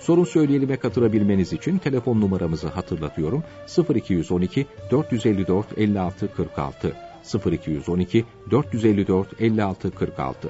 [0.00, 3.44] Sorun söyleyelim'e katılabilmeniz için telefon numaramızı hatırlatıyorum.
[3.94, 6.96] 0212 454 56 46
[7.52, 10.48] 0212 454 56 46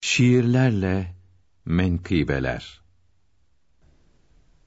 [0.00, 1.14] Şiirlerle
[1.64, 2.80] menkıbeler.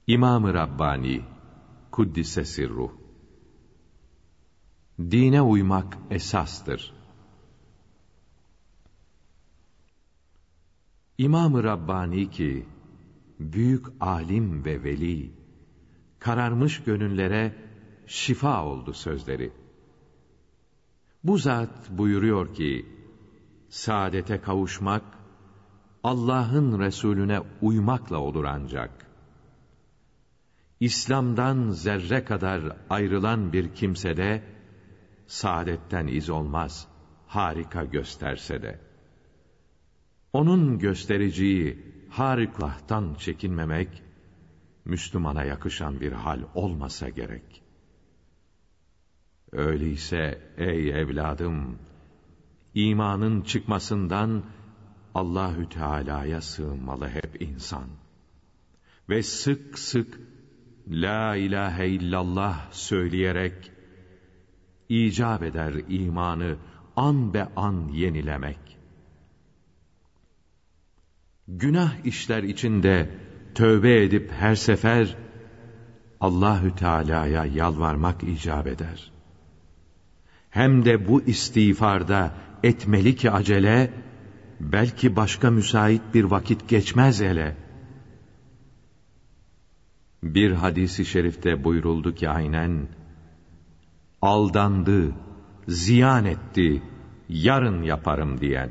[0.06, 1.20] İmam-ı Rabbani
[1.92, 2.97] Kuddise Sirruh
[4.98, 6.92] Dine uymak esastır.
[11.18, 12.66] İmam-ı Rabbani ki,
[13.40, 15.32] büyük alim ve veli,
[16.18, 17.54] kararmış gönüllere
[18.06, 19.52] şifa oldu sözleri.
[21.24, 22.86] Bu zat buyuruyor ki,
[23.68, 25.04] saadete kavuşmak,
[26.04, 29.06] Allah'ın Resulüne uymakla olur ancak.
[30.80, 34.57] İslam'dan zerre kadar ayrılan bir kimsede,
[35.28, 36.88] saadetten iz olmaz,
[37.26, 38.80] harika gösterse de.
[40.32, 41.78] Onun göstereceği
[42.10, 44.02] harikulahtan çekinmemek,
[44.84, 47.62] Müslümana yakışan bir hal olmasa gerek.
[49.52, 51.78] Öyleyse ey evladım,
[52.74, 54.44] imanın çıkmasından
[55.14, 57.88] Allahü Teala'ya sığınmalı hep insan.
[59.08, 60.20] Ve sık sık
[60.88, 63.77] La ilahe illallah söyleyerek
[64.88, 66.56] icap eder imanı
[66.96, 68.78] an be an yenilemek.
[71.48, 73.10] Günah işler içinde
[73.54, 75.16] tövbe edip her sefer
[76.20, 79.12] Allahü Teala'ya yalvarmak icap eder.
[80.50, 83.92] Hem de bu istiğfarda etmeli ki acele,
[84.60, 87.56] belki başka müsait bir vakit geçmez ele.
[90.22, 92.88] Bir hadisi şerifte buyuruldu ki aynen,
[94.22, 95.12] aldandı,
[95.68, 96.82] ziyan etti,
[97.28, 98.70] yarın yaparım diyen.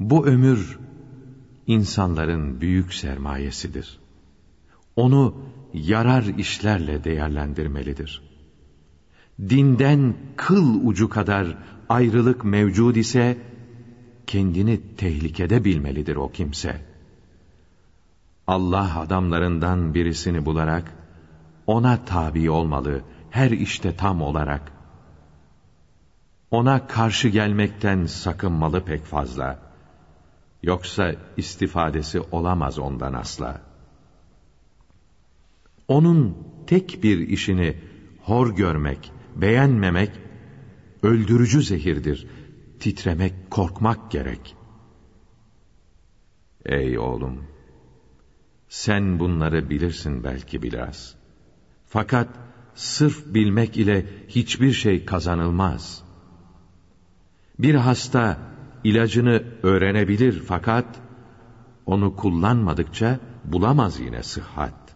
[0.00, 0.78] Bu ömür,
[1.66, 3.98] insanların büyük sermayesidir.
[4.96, 5.34] Onu
[5.72, 8.22] yarar işlerle değerlendirmelidir.
[9.40, 13.38] Dinden kıl ucu kadar ayrılık mevcud ise,
[14.26, 16.80] kendini tehlikede bilmelidir o kimse.
[18.46, 21.03] Allah adamlarından birisini bularak,
[21.66, 24.72] ona tabi olmalı, her işte tam olarak.
[26.50, 29.60] Ona karşı gelmekten sakınmalı pek fazla.
[30.62, 33.60] Yoksa istifadesi olamaz ondan asla.
[35.88, 36.36] Onun
[36.66, 37.76] tek bir işini
[38.18, 40.20] hor görmek, beğenmemek,
[41.02, 42.26] öldürücü zehirdir.
[42.78, 44.56] Titremek, korkmak gerek.
[46.66, 47.48] Ey oğlum!
[48.68, 51.23] Sen bunları bilirsin belki biraz.
[51.94, 52.28] Fakat
[52.74, 56.02] sırf bilmek ile hiçbir şey kazanılmaz.
[57.58, 58.38] Bir hasta
[58.84, 61.00] ilacını öğrenebilir fakat
[61.86, 64.94] onu kullanmadıkça bulamaz yine sıhhat.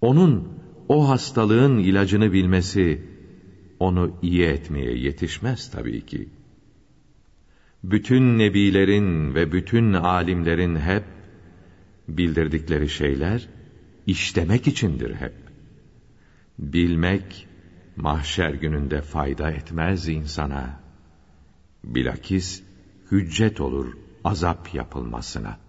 [0.00, 0.48] Onun
[0.88, 3.02] o hastalığın ilacını bilmesi
[3.80, 6.28] onu iyi etmeye yetişmez tabii ki.
[7.84, 11.04] Bütün nebilerin ve bütün alimlerin hep
[12.08, 13.48] bildirdikleri şeyler
[14.06, 15.45] işlemek içindir hep.
[16.58, 17.48] Bilmek,
[17.96, 20.80] mahşer gününde fayda etmez insana.
[21.84, 22.62] Bilakis,
[23.10, 23.92] hüccet olur
[24.24, 25.65] azap yapılmasına.''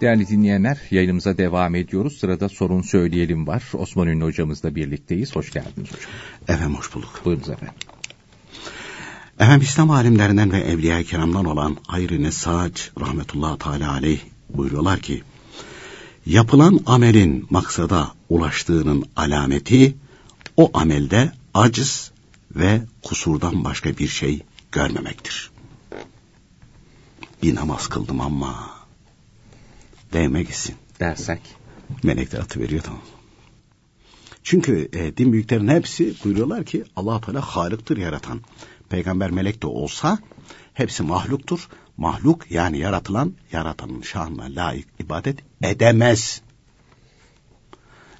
[0.00, 2.18] Değerli dinleyenler, yayınımıza devam ediyoruz.
[2.18, 3.62] Sırada sorun söyleyelim var.
[3.72, 5.36] Osman Ünlü hocamızla birlikteyiz.
[5.36, 6.10] Hoş geldiniz hocam.
[6.48, 7.20] Efendim hoş bulduk.
[7.24, 7.74] Buyurunuz efendim.
[9.40, 15.22] Efendim İslam alimlerinden ve evliya-i kiramdan olan Hayri Sac rahmetullahi teala aleyh buyuruyorlar ki
[16.26, 19.96] yapılan amelin maksada ulaştığının alameti
[20.56, 22.10] o amelde aciz
[22.56, 24.42] ve kusurdan başka bir şey
[24.72, 25.50] görmemektir.
[27.42, 28.79] Bir namaz kıldım ama
[30.12, 30.76] değme gitsin.
[31.00, 31.40] Dersek.
[32.02, 33.02] Melek de atı veriyor tamam.
[34.42, 38.40] Çünkü e, din büyüklerinin hepsi buyuruyorlar ki allah Teala halıktır yaratan.
[38.88, 40.18] Peygamber melek de olsa
[40.74, 41.68] hepsi mahluktur.
[41.96, 46.42] Mahluk yani yaratılan yaratanın şanına layık ibadet edemez.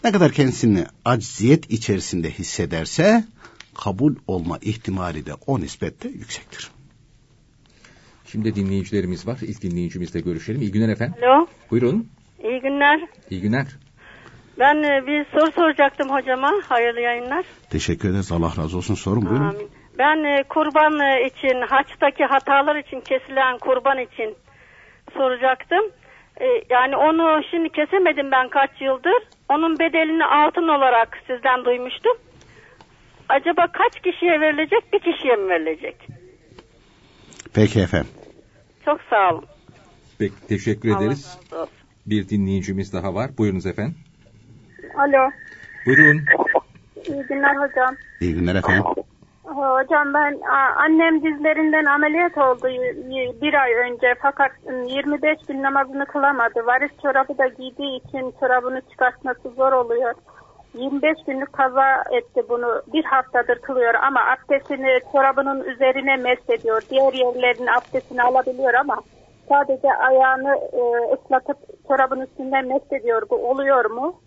[0.05, 3.25] Ne kadar kendisini acziyet içerisinde hissederse
[3.75, 6.71] kabul olma ihtimali de o nispette yüksektir.
[8.33, 9.39] Şimdi dinleyicilerimiz var.
[9.43, 10.61] İlk dinleyicimizle görüşelim.
[10.61, 11.15] İyi günler efendim.
[11.23, 12.09] Alo, Buyurun.
[12.43, 13.01] iyi günler.
[13.31, 13.67] İyi günler.
[14.59, 16.53] Ben e, bir soru soracaktım hocama.
[16.69, 17.45] Hayırlı yayınlar.
[17.71, 18.33] Teşekkür ederiz.
[18.33, 18.95] Allah razı olsun.
[18.95, 19.49] Sorun buyurun.
[19.49, 19.69] Amin.
[19.99, 24.37] Ben e, kurban e, için, haçtaki hatalar için kesilen kurban için
[25.17, 25.85] soracaktım.
[26.71, 29.23] Yani onu şimdi kesemedim ben kaç yıldır.
[29.49, 32.17] Onun bedelini altın olarak sizden duymuştum.
[33.29, 35.97] Acaba kaç kişiye verilecek, bir kişiye mi verilecek?
[37.55, 38.11] Peki efendim.
[38.91, 39.45] Çok sağ olun.
[40.19, 41.39] Peki, teşekkür Allah ederiz.
[42.07, 43.31] Bir dinleyicimiz daha var.
[43.39, 43.95] Buyurunuz efendim.
[44.99, 45.31] Alo,
[45.87, 46.25] Buyurun.
[47.09, 47.95] iyi günler hocam.
[48.21, 48.85] İyi günler efendim.
[49.45, 50.41] Hocam ben
[50.77, 52.69] annem dizlerinden ameliyat oldu
[53.43, 54.53] bir ay önce fakat
[54.87, 56.67] 25 gün namazını kılamadı.
[56.67, 60.15] Varis çorabı da giydiği için çorabını çıkartması zor oluyor.
[60.75, 62.83] 25 günlük kaza etti bunu.
[62.93, 66.83] Bir haftadır kılıyor ama abdestini çorabının üzerine mesediyor.
[66.91, 69.03] Diğer yerlerin abdestini alabiliyor ama
[69.49, 70.81] sadece ayağını e,
[71.15, 71.57] ıslatıp
[71.89, 73.23] çorabın üstünden mesediyor.
[73.31, 74.21] Bu oluyor mu?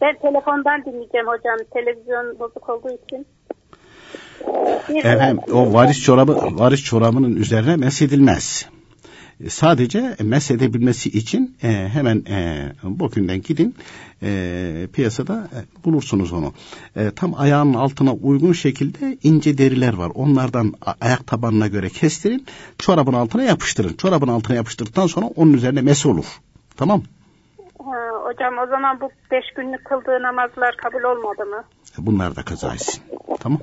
[0.00, 1.58] Ben telefondan dinleyeceğim hocam.
[1.74, 3.26] Televizyon bozuk olduğu için.
[4.98, 8.68] Efendim o varis çorabı varis çorabının üzerine mesedilmez.
[9.40, 13.74] E, Sadece mesedebilmesi için e, hemen e, bugünden gidin
[14.22, 16.52] e, piyasada e, bulursunuz onu.
[16.96, 20.12] E, tam ayağının altına uygun şekilde ince deriler var.
[20.14, 22.46] Onlardan ayak tabanına göre kestirin.
[22.78, 23.92] Çorabın altına yapıştırın.
[23.92, 26.40] Çorabın altına yapıştırdıktan sonra onun üzerine mese olur.
[26.76, 27.02] Tamam.
[28.24, 31.64] Hocam o zaman bu beş günlük kıldığı namazlar kabul olmadı mı?
[31.98, 33.02] Bunlar da kaza etsin.
[33.40, 33.60] Tamam.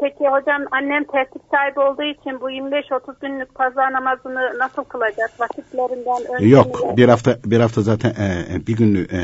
[0.00, 5.40] E, Peki hocam annem tertip sahibi olduğu için bu 25-30 günlük kaza namazını nasıl kılacak?
[5.40, 6.50] Vakitlerinden önce mi?
[6.50, 9.20] Yok bir hafta bir hafta zaten e, bir günlü e,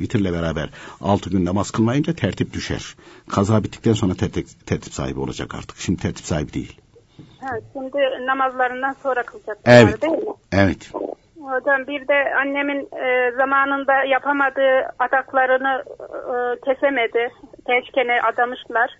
[0.00, 0.68] vitirle beraber
[1.00, 2.96] altı gün namaz kılmayınca tertip düşer.
[3.30, 5.76] Kaza bittikten sonra tertip, tertip sahibi olacak artık.
[5.76, 6.80] Şimdi tertip sahibi değil.
[7.40, 9.58] Ha, şimdi namazlarından sonra kılacak.
[9.66, 10.02] Evet.
[10.02, 10.24] Değil mi?
[10.52, 10.90] Evet.
[11.40, 16.34] Hocam bir de annemin e, zamanında yapamadığı adaklarını e,
[16.64, 17.28] kesemedi.
[17.66, 18.90] Keşkene adamışlar.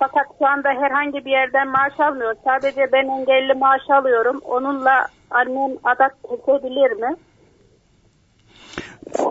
[0.00, 2.34] Fakat şu anda herhangi bir yerden maaş almıyor.
[2.44, 4.40] Sadece ben engelli maaş alıyorum.
[4.44, 7.16] Onunla annem adak kesebilir mi?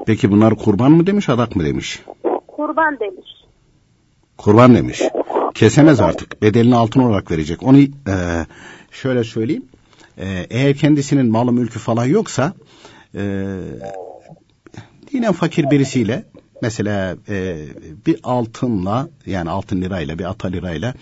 [0.05, 2.03] Peki bunlar kurban mı demiş adak mı demiş?
[2.47, 3.29] Kurban demiş.
[4.37, 5.01] Kurban demiş.
[5.53, 6.41] Kesemez artık.
[6.41, 7.63] Bedelini altın olarak verecek.
[7.63, 7.85] Onu e,
[8.91, 9.65] şöyle söyleyeyim.
[10.17, 12.53] E, eğer kendisinin malı mülkü falan yoksa
[13.15, 13.21] e,
[15.11, 16.23] dinen fakir birisiyle
[16.61, 17.65] mesela e,
[18.05, 20.93] bir altınla yani altın lirayla bir ata lirayla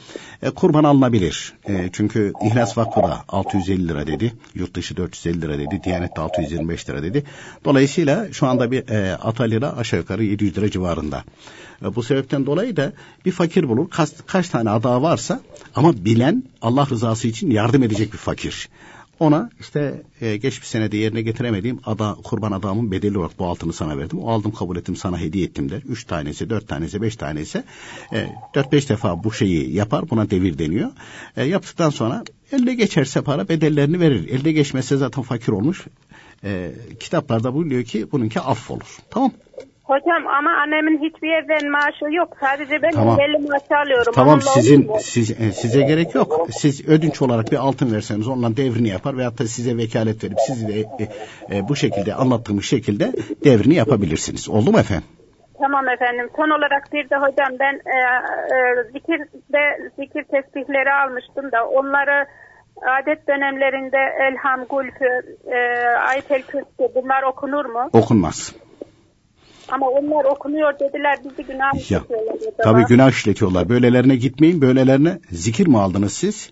[0.42, 1.54] e, kurban alınabilir.
[1.70, 4.34] E, çünkü İhlas Vakfı da 650 lira dedi.
[4.56, 5.82] Yurt dışı 450 lira dedi.
[5.84, 7.24] Diyanet de 625 lira dedi.
[7.66, 11.24] Dolayısıyla şu anda bir e, ata lira aşağı yukarı 700 lira civarında.
[11.86, 12.94] E, bu sebepten dolayı da
[13.26, 13.90] bir fakir bulur.
[13.90, 15.42] Kaç, kaç tane ada varsa
[15.76, 18.70] ama bilen Allah rızası için yardım edecek bir fakir.
[19.20, 23.98] Ona işte e, geçmiş senede yerine getiremediğim ada, kurban adamın bedeli olarak bu altını sana
[23.98, 24.20] verdim.
[24.20, 25.82] O aldım kabul ettim sana hediye ettim der.
[25.88, 27.64] Üç tanesi, dört tanesi, beş tanesi.
[28.14, 30.10] E, dört beş defa bu şeyi yapar.
[30.10, 30.92] Buna devir deniyor.
[31.38, 34.30] E, yaptıktan sonra elde geçerse para bedellerini verir.
[34.30, 35.86] Elde geçmezse zaten fakir olmuş.
[36.44, 38.98] E, kitaplarda buyuruyor ki bununki aff olur.
[39.10, 39.32] Tamam
[39.88, 42.38] Hocam ama annemin hiçbir yerden maaşı yok.
[42.40, 43.20] Sadece ben Tamam.
[43.20, 44.14] engelli maaşı alıyorum.
[44.16, 46.48] Tamam Onunla sizin siz, e, size gerek yok.
[46.52, 50.68] Siz ödünç olarak bir altın verseniz onunla devrini yapar veyahut da size vekalet verip sizi
[50.68, 53.12] de e, e, bu şekilde anlattığımız şekilde
[53.44, 54.50] devrini yapabilirsiniz.
[54.50, 55.08] Oldu mu efendim?
[55.60, 56.30] Tamam efendim.
[56.36, 57.98] Son olarak bir de hocam ben e,
[58.56, 62.28] e, zikirde zikir tesbihleri almıştım da onları
[63.02, 67.90] adet dönemlerinde Elham, Gülfü, e, Ayetel Kürsi bunlar okunur mu?
[67.94, 68.56] Okunmaz.
[69.72, 72.06] Ama onlar okunuyor dediler bizi günah acaba?
[72.64, 73.70] tabii günah işletiyorlar.
[73.70, 74.62] Böylelerine gitmeyin.
[74.62, 76.52] Böylelerine zikir mi aldınız siz?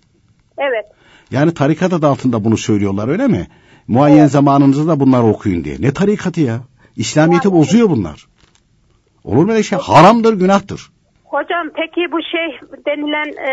[0.58, 0.86] Evet.
[1.32, 3.48] Yani tarikat adı altında bunu söylüyorlar öyle mi?
[3.88, 5.78] Muayyen zamanınızda da bunları okuyun diye.
[5.80, 6.60] Ne tarikatı ya?
[6.96, 8.28] İslamiyet'i bozuyor bunlar.
[9.24, 9.80] Olur mu öyle şey?
[9.80, 10.92] Haramdır, günahtır.
[11.36, 12.48] Hocam peki bu şey
[12.88, 13.52] denilen e,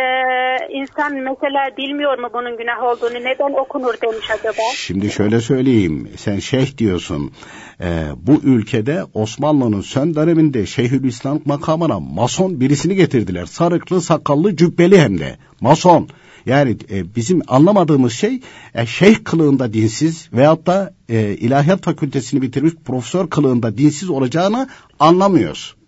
[0.81, 3.15] insan mesela bilmiyor mu bunun günah olduğunu?
[3.15, 4.63] Neden okunur demiş acaba?
[4.75, 6.09] Şimdi şöyle söyleyeyim.
[6.17, 7.33] Sen şeyh diyorsun.
[7.81, 13.47] Ee, bu ülkede Osmanlı'nın son döneminde Şeyhülislam makamına mason birisini getirdiler.
[13.47, 15.37] Sarıklı, sakallı, cübbeli hem de.
[15.61, 16.09] Mason.
[16.47, 18.41] Yani e, bizim anlamadığımız şey
[18.75, 25.82] e, şeyh kılığında dinsiz veyahut da e, ilahiyat fakültesini bitirmiş profesör kılığında dinsiz olacağını anlamıyoruz.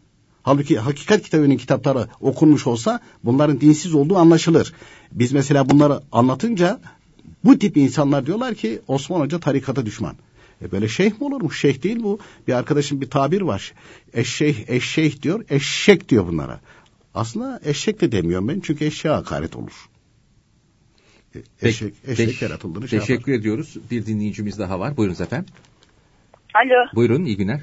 [0.45, 4.73] Halbuki hakikat kitabının kitapları okunmuş olsa bunların dinsiz olduğu anlaşılır.
[5.13, 6.81] Biz mesela bunları anlatınca
[7.45, 10.17] bu tip insanlar diyorlar ki Osman Hoca tarikata düşman.
[10.63, 11.61] E böyle şeyh mi olurmuş?
[11.61, 12.19] Şeyh değil bu.
[12.49, 13.73] Bir arkadaşım bir tabir var.
[14.13, 15.45] Eşşeyh, eşşeyh diyor.
[15.51, 16.61] Eşek diyor bunlara.
[17.15, 19.89] Aslında eşek de demiyorum ben çünkü eşeğe hakaret olur.
[21.63, 23.77] Eşek, eşek Teş- yaratıldığını şey Teşekkür ediyoruz.
[23.91, 24.97] Bir dinleyicimiz daha var.
[24.97, 25.55] Buyurunuz efendim.
[26.55, 27.61] Alo, Buyurun iyi günler.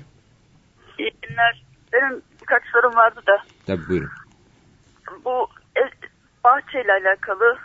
[0.99, 1.63] iyi günler.
[1.93, 2.21] Benim
[2.51, 3.37] birkaç sorum vardı da.
[3.67, 4.09] Tabii buyurun.
[5.25, 5.87] Bu ev,
[6.43, 7.57] bahçeyle alakalı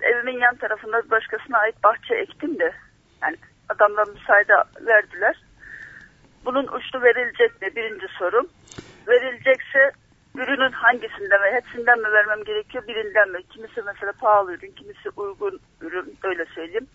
[0.00, 2.74] evimin yan tarafında bir başkasına ait bahçe ektim de.
[3.22, 3.36] Yani
[3.68, 4.52] adamlar müsaade
[4.86, 5.36] verdiler.
[6.44, 7.76] Bunun uçlu verilecek mi?
[7.76, 8.48] Birinci sorum.
[9.08, 9.90] Verilecekse
[10.34, 13.38] ürünün hangisinden ve hepsinden mi vermem gerekiyor birinden mi?
[13.50, 16.86] Kimisi mesela pahalı ürün, kimisi uygun ürün öyle söyleyeyim.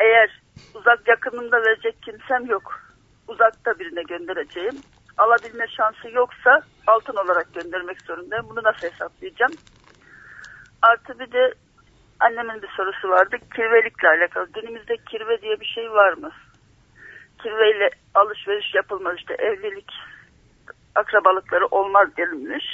[0.00, 0.42] Eğer
[0.74, 2.80] uzak yakınımda verecek kimsem yok.
[3.28, 4.82] Uzakta birine göndereceğim.
[5.16, 8.46] Alabilme şansı yoksa altın olarak göndermek zorundayım.
[8.50, 9.52] Bunu nasıl hesaplayacağım?
[10.82, 11.54] Artı bir de
[12.20, 13.36] annemin bir sorusu vardı.
[13.56, 14.48] Kirvelikle alakalı.
[14.52, 16.30] Günümüzde kirve diye bir şey var mı?
[17.42, 19.92] Kirveyle alışveriş yapılmaz işte evlilik
[20.94, 22.64] akrabalıkları olmaz denilmiş.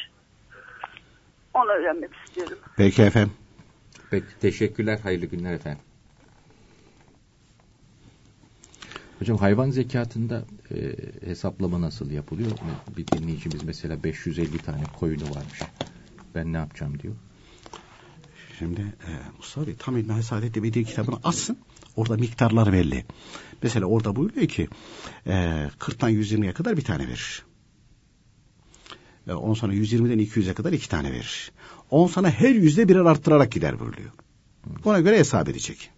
[1.55, 2.59] Onu öğrenmek istiyorum.
[2.77, 3.33] Peki efendim.
[4.11, 4.99] Peki teşekkürler.
[5.03, 5.86] Hayırlı günler efendim.
[9.19, 10.97] Hocam hayvan zekatında e,
[11.29, 12.51] hesaplama nasıl yapılıyor?
[12.97, 15.61] Bir dinleyicimiz mesela 550 tane koyunu varmış.
[16.35, 17.15] Ben ne yapacağım diyor.
[18.59, 21.59] Şimdi e, Mustafa Bey tam İlmihal Saadet Ebedi kitabını açsın.
[21.97, 23.05] Orada miktarlar belli.
[23.63, 24.69] Mesela orada buyuruyor ki
[25.27, 25.33] e,
[25.79, 27.45] 40'tan 120'ye kadar bir tane verir.
[29.29, 31.53] E, ondan sonra 120'den 200'e kadar iki tane verir.
[31.91, 34.11] On sonra her yüzde birer arttırarak gider buyuruyor.
[34.85, 35.91] Ona göre hesap edecek.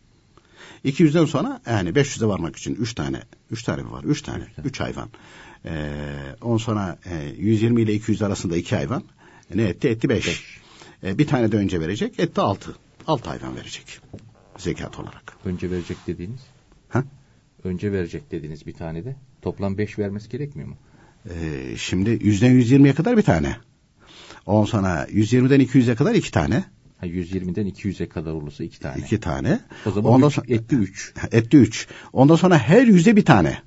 [0.85, 4.05] 200'den sonra yani 500'e varmak için 3 tane, 3 tane mi var?
[4.05, 5.09] 3 tane, 3 hayvan.
[5.65, 5.91] Ee,
[6.43, 9.03] ondan sonra e, 120 ile 200 arasında 2 hayvan.
[9.55, 9.89] E, ne etti?
[9.89, 10.61] Etti 5.
[11.05, 12.77] E, bir tane de önce verecek, etti 6.
[13.07, 14.01] 6 hayvan verecek.
[14.59, 15.37] Zekat olarak.
[15.45, 16.41] Önce verecek dediğiniz.
[16.89, 17.05] Ha?
[17.65, 19.17] Önce verecek dediğiniz bir tane de.
[19.43, 20.77] Toplam 5 vermesi gerekmiyor mu?
[21.31, 23.57] Ee, şimdi 100'den 120'ye kadar bir tane.
[24.47, 26.65] Ondan sonra 120'den 200'e kadar 2 tane.
[27.01, 28.99] Ha, 120'den 200'e kadar olursa 2 tane.
[29.03, 29.61] 2 tane.
[29.87, 31.15] O zaman Ondan üç, sonra, etti 3.
[31.33, 31.89] etti 3.
[32.13, 33.59] Ondan sonra her yüze bir tane.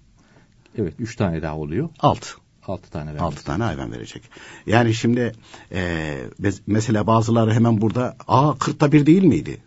[0.77, 1.89] Evet 3 tane daha oluyor.
[1.99, 2.29] 6.
[2.67, 3.23] 6 tane vermesi.
[3.23, 4.21] 6 tane hayvan verecek.
[4.65, 5.31] Yani şimdi
[5.71, 6.17] e,
[6.67, 9.57] mesela bazıları hemen burada aa 40'ta bir değil miydi?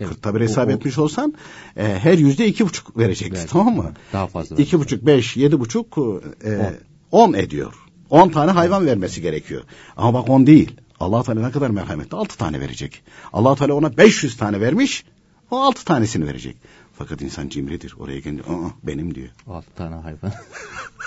[0.00, 0.12] Evet.
[0.12, 1.34] 40'ta bir hesap O- o- etmiş olsan
[1.76, 3.50] e, her yüzde iki buçuk verecekti Verecek.
[3.50, 3.92] tamam mı?
[4.12, 5.98] Daha fazla İki buçuk, beş, yedi buçuk,
[6.44, 6.74] e,
[7.10, 7.74] on ediyor.
[8.10, 9.62] On tane hayvan vermesi gerekiyor.
[9.96, 10.76] Ama bak on değil.
[11.00, 12.16] Allah Teala ne kadar merhametli.
[12.16, 13.02] Altı tane verecek.
[13.32, 15.04] allah Teala ona 500 tane vermiş.
[15.50, 16.56] O altı tanesini verecek.
[16.98, 17.94] Fakat insan cimridir.
[17.98, 19.28] Oraya gelince "Aa, benim diyor.
[19.46, 20.32] 6 tane hayvan.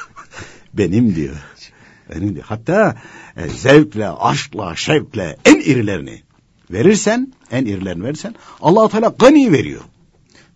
[0.73, 1.35] Benim diyor.
[2.09, 2.45] Benim diyor.
[2.45, 2.95] Hatta
[3.37, 6.21] e, zevkle, aşkla, şevkle en irilerini
[6.71, 9.81] verirsen, en irilerini verirsen allah Teala gani veriyor.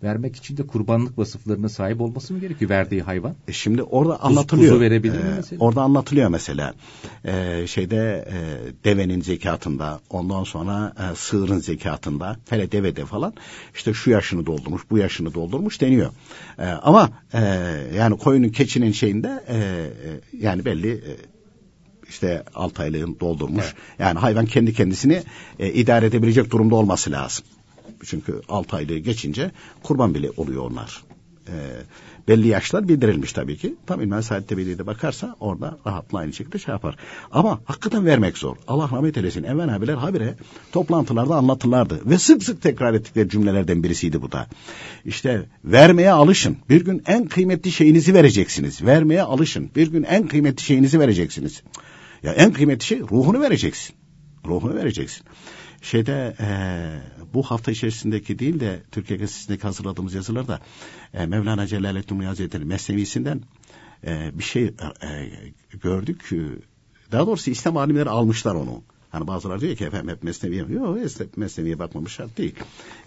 [0.04, 3.36] Vermek için de kurbanlık vasıflarına sahip olması mı gerekiyor verdiği hayvan?
[3.48, 4.70] E şimdi orada anlatılıyor.
[4.72, 5.60] kuzu verebilir mi Ee, mesela?
[5.66, 6.74] Orada anlatılıyor mesela.
[7.26, 8.38] Ee, şeyde e,
[8.84, 13.34] devenin zekatında, ondan sonra e, sığırın zekatında, hele devede falan
[13.76, 16.12] işte şu yaşını doldurmuş, bu yaşını doldurmuş deniyor.
[16.60, 17.40] Ee, ama e,
[17.96, 19.88] yani koyunun keçinin şeyinde e, e,
[20.40, 21.14] yani belli e,
[22.10, 23.74] işte 6 aylığın doldurmuş.
[24.00, 25.24] Yani hayvan kendi kendisini
[25.60, 27.46] e, idare edebilecek durumda olması lazım.
[28.06, 29.52] Çünkü 6 aylığı geçince
[29.84, 31.04] kurban bile oluyor onlar.
[31.48, 31.54] E,
[32.28, 33.76] belli yaşlar bildirilmiş tabii ki.
[33.86, 36.96] Tam İlmihal Saadet'te Belediye'de bakarsa orada rahatla aynı şekilde şey yapar.
[37.32, 38.56] Ama hakikaten vermek zor.
[38.68, 39.44] Allah rahmet eylesin.
[39.44, 40.36] Enver abiler habire
[40.72, 42.02] toplantılarda anlatırlardı.
[42.06, 44.48] Ve sık sık tekrar ettikleri cümlelerden birisiydi bu da.
[45.06, 46.58] İşte vermeye alışın.
[46.70, 48.84] Bir gün en kıymetli şeyinizi vereceksiniz.
[48.84, 49.70] Vermeye alışın.
[49.76, 51.64] Bir gün en kıymetli şeyinizi vereceksiniz.
[52.24, 53.96] Ya en kıymetli şey ruhunu vereceksin.
[54.46, 55.26] Ruhunu vereceksin.
[55.82, 56.48] Şeyde e,
[57.34, 60.60] bu hafta içerisindeki değil de Türkiye Gazetesi'ndeki hazırladığımız yazılarda
[61.14, 63.42] e, Mevlana Celaleddin Rumi Hazretleri Mesnevis'inden
[64.08, 64.72] e, bir şey e,
[65.84, 66.30] gördük.
[66.32, 66.38] E,
[67.12, 68.84] Daha doğrusu İslam alimleri almışlar onu.
[69.14, 72.56] Hani bazıları diyor ki efendim hep Mesnevi'ye yok hep Mesnevi'ye bakmamış şart değil.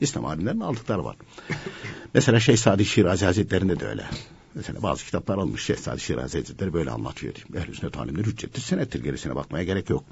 [0.01, 1.17] İslam alimlerinin aldıkları var.
[2.15, 4.05] Mesela Şeyh Sadi Şirazi Hazretleri'nde de öyle.
[4.55, 7.35] Mesela bazı kitaplar almış Şeyh Sadi Şirazi Hazretleri böyle anlatıyor.
[7.55, 10.05] Ehl-i sünnet alimleri hüccettir senettir gerisine bakmaya gerek yok.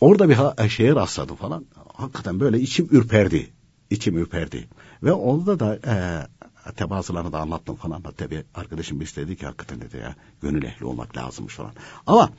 [0.00, 1.66] Orada bir ha- şeye rastladım falan.
[1.94, 3.50] Hakikaten böyle içim ürperdi.
[3.90, 4.68] İçim ürperdi.
[5.02, 8.00] Ve onda da e, hatta bazılarını da anlattım falan.
[8.04, 11.72] Hatta bir arkadaşım istedi ki hakikaten dedi ya gönül ehli olmak lazımmış falan.
[12.06, 12.30] Ama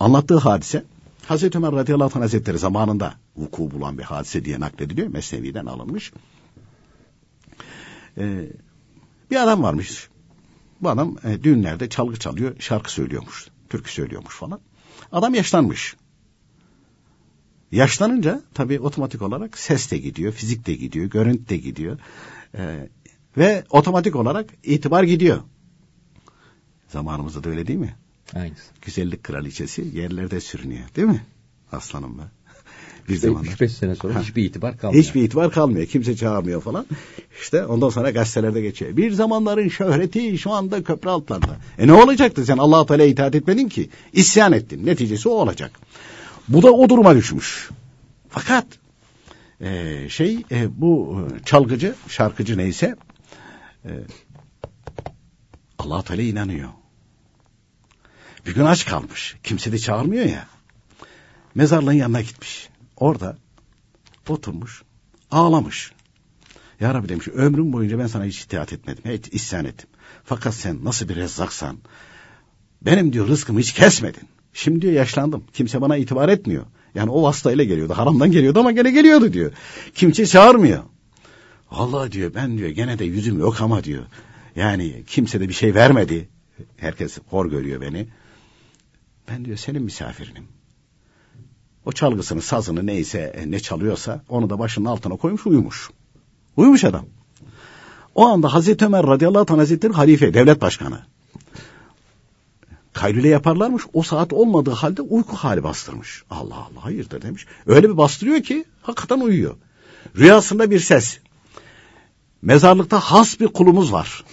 [0.00, 0.84] anlattığı hadise
[1.26, 5.08] Hazreti Ömer radıyallahu anh hazretleri zamanında vuku bulan bir hadise diye naklediliyor.
[5.08, 6.12] Mesnevi'den alınmış.
[8.18, 8.46] Ee,
[9.30, 10.08] bir adam varmış.
[10.80, 14.60] Bu adam e, düğünlerde çalgı çalıyor, şarkı söylüyormuş, türkü söylüyormuş falan.
[15.12, 15.96] Adam yaşlanmış.
[17.72, 21.98] Yaşlanınca tabii otomatik olarak ses de gidiyor, fizik de gidiyor, görüntü de gidiyor.
[22.54, 22.88] Ee,
[23.36, 25.38] ve otomatik olarak itibar gidiyor.
[26.88, 27.96] Zamanımızda da öyle değil mi?
[28.34, 28.62] Aynısı.
[28.82, 31.24] Güzellik kraliçesi yerlerde sürünüyor değil mi?
[31.72, 32.22] Aslanım be.
[33.08, 33.52] Bir zamanlar.
[33.52, 35.04] 3-5 sene sonra hiçbir itibar kalmıyor.
[35.04, 35.86] Hiçbir itibar kalmıyor.
[35.86, 36.86] Kimse çağırmıyor falan.
[37.40, 38.96] İşte ondan sonra gazetelerde geçiyor.
[38.96, 41.56] Bir zamanların şöhreti şu anda köprü altlarında.
[41.78, 43.90] E ne olacaktı sen Allah-u Teala'ya itaat etmedin ki?
[44.12, 44.86] İsyan ettin.
[44.86, 45.80] Neticesi o olacak.
[46.48, 47.70] Bu da o duruma düşmüş.
[48.28, 48.66] Fakat
[49.60, 52.96] e, şey e, bu e, çalgıcı, şarkıcı neyse
[53.84, 53.90] e,
[55.78, 56.68] Allah-u Teala inanıyor.
[58.46, 59.36] Bir gün aç kalmış.
[59.42, 60.46] Kimse de çağırmıyor ya.
[61.54, 62.68] Mezarlığın yanına gitmiş.
[62.96, 63.36] Orada
[64.28, 64.82] oturmuş,
[65.30, 65.92] ağlamış.
[66.80, 69.88] Ya Rabbi demiş, ömrüm boyunca ben sana hiç itaat etmedim, hiç isyan ettim.
[70.24, 71.78] Fakat sen nasıl bir rezzaksan,
[72.82, 74.28] benim diyor rızkımı hiç kesmedin.
[74.56, 76.64] Şimdi diyor yaşlandım, kimse bana itibar etmiyor.
[76.94, 79.52] Yani o vasıtayla geliyordu, haramdan geliyordu ama gene geliyordu diyor.
[79.94, 80.82] Kimse çağırmıyor.
[81.70, 84.02] Vallahi diyor ben diyor gene de yüzüm yok ama diyor.
[84.56, 86.28] Yani kimse de bir şey vermedi.
[86.76, 88.06] Herkes hor görüyor beni.
[89.28, 90.44] Ben diyor senin misafirinim.
[91.84, 95.90] O çalgısını, sazını neyse e, ne çalıyorsa onu da başının altına koymuş uyumuş.
[96.56, 97.06] Uyumuş adam.
[98.14, 101.00] O anda Hazreti Ömer radıyallahu anh hazretleri halife, devlet başkanı.
[102.96, 103.82] Kaylule yaparlarmış.
[103.92, 106.22] O saat olmadığı halde uyku hali bastırmış.
[106.30, 107.46] Allah Allah hayırdır demiş.
[107.66, 109.56] Öyle bir bastırıyor ki hakikaten uyuyor.
[110.16, 111.18] Rüyasında bir ses.
[112.42, 114.24] Mezarlıkta has bir kulumuz var.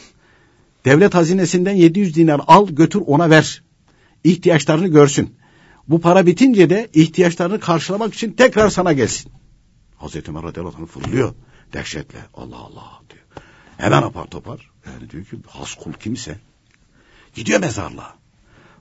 [0.86, 3.63] Devlet hazinesinden 700 dinar al götür ona ver.
[4.24, 5.36] İhtiyaçlarını görsün.
[5.88, 9.32] Bu para bitince de ihtiyaçlarını karşılamak için tekrar sana gelsin.
[9.98, 11.34] Hazreti Ömer radıyallahu anh fırlıyor
[11.74, 12.20] dehşetle.
[12.34, 13.24] Allah Allah diyor.
[13.77, 14.72] Hemen apar topar.
[14.86, 16.38] Yani diyor ki has kul kimse.
[17.36, 18.22] Gidiyor mezarlığa.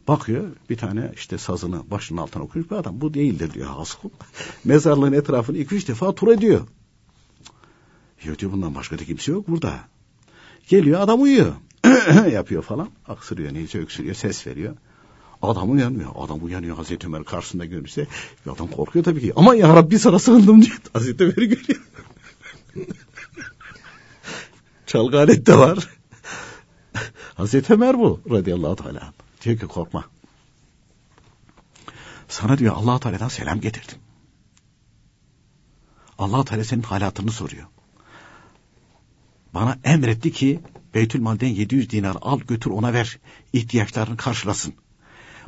[0.09, 3.01] Bakıyor bir tane işte sazını başının altına okumuş bir adam.
[3.01, 4.11] Bu değildir diyor has kul.
[4.65, 6.61] Mezarlığın etrafını iki üç defa tur ediyor.
[8.25, 9.81] Ya diyor bundan başka da kimse yok burada.
[10.69, 11.53] Geliyor adam uyuyor.
[12.33, 12.89] yapıyor falan.
[13.09, 14.77] Aksırıyor neyse öksürüyor ses veriyor.
[15.43, 16.11] Adam uyanmıyor.
[16.17, 18.07] Adam uyanıyor Hazreti Ömer karşısında görürse.
[18.47, 19.33] Adam korkuyor tabii ki.
[19.37, 20.79] Aman ya Rabbi sana sığındım diyor.
[20.93, 21.83] Hazreti Ömer'i görüyor.
[24.87, 25.89] Çalgı alet de var.
[27.35, 29.13] Hazreti Ömer bu radıyallahu teala.
[29.43, 30.05] Diyor ki korkma.
[32.29, 33.99] Sana diyor allah Teala'dan selam getirdim.
[36.19, 37.67] allah Teala senin halatını soruyor.
[39.55, 40.61] Bana emretti ki
[40.95, 43.19] Beytülmal'den 700 dinar al götür ona ver.
[43.53, 44.75] ihtiyaçlarını karşılasın.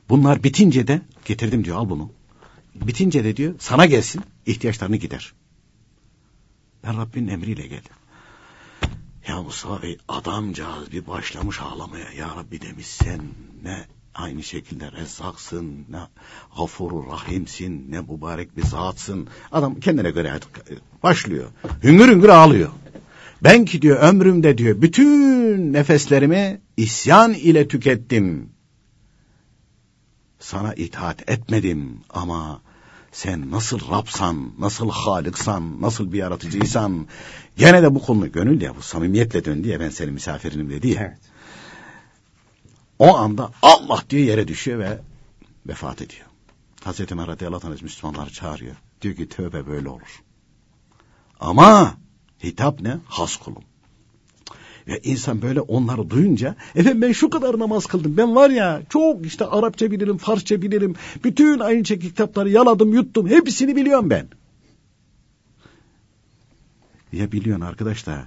[0.08, 2.12] Bunlar bitince de getirdim diyor al bunu.
[2.74, 5.34] Bitince de diyor sana gelsin ihtiyaçlarını gider.
[6.84, 7.92] Ben Rabbinin emriyle geldim.
[9.28, 12.12] Ya Mustafa Bey adamcağız bir başlamış ağlamaya.
[12.18, 13.20] Ya Rabbi demiş sen
[13.62, 13.84] ne
[14.14, 15.98] aynı şekilde rezzaksın, ne
[16.56, 19.28] gafuru rahimsin, ne mübarek bir zatsın.
[19.52, 20.40] Adam kendine göre
[21.02, 21.50] başlıyor.
[21.82, 22.70] Hüngür hüngür ağlıyor.
[23.42, 28.48] Ben ki diyor ömrümde diyor bütün nefeslerimi isyan ile tükettim.
[30.38, 32.60] Sana itaat etmedim ama
[33.14, 37.06] sen nasıl Rabsan, nasıl Halıksan, nasıl bir yaratıcıysan
[37.56, 41.00] gene de bu konu gönül ya bu samimiyetle dön diye ben senin misafirinim dedi ya.
[41.00, 41.18] Evet.
[42.98, 45.00] O anda Allah diye yere düşüyor ve
[45.66, 46.26] vefat ediyor.
[46.84, 48.76] Hazreti Ömer radıyallahu anh Müslümanları çağırıyor.
[49.02, 50.22] Diyor ki tövbe böyle olur.
[51.40, 51.94] Ama
[52.44, 52.96] hitap ne?
[53.08, 53.62] Has kulum.
[54.88, 58.16] Ve insan böyle onları duyunca efendim ben şu kadar namaz kıldım.
[58.16, 60.94] Ben var ya çok işte Arapça bilirim, Farsça bilirim.
[61.24, 63.28] Bütün aynı kitapları yaladım, yuttum.
[63.28, 64.26] Hepsini biliyorum ben.
[67.12, 68.24] Ya biliyorsun arkadaşlar.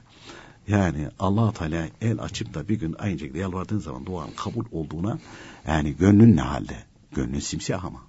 [0.68, 5.20] Yani allah Teala el açıp da bir gün aynı şekilde yalvardığın zaman duanın kabul olduğuna
[5.68, 6.78] yani gönlün ne halde?
[7.16, 8.07] Gönlün simsiyah ama.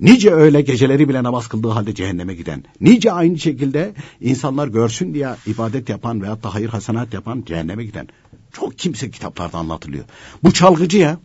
[0.00, 5.28] Nice öyle geceleri bile namaz kıldığı halde cehenneme giden, nice aynı şekilde insanlar görsün diye
[5.46, 8.08] ibadet yapan veyahut da hayır hasenat yapan cehenneme giden.
[8.52, 10.04] Çok kimse kitaplarda anlatılıyor.
[10.42, 11.18] Bu çalgıcı ya.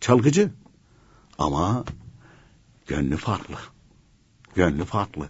[0.00, 0.50] Çalgıcı.
[1.38, 1.84] Ama
[2.86, 3.54] gönlü farklı.
[4.54, 5.28] Gönlü farklı.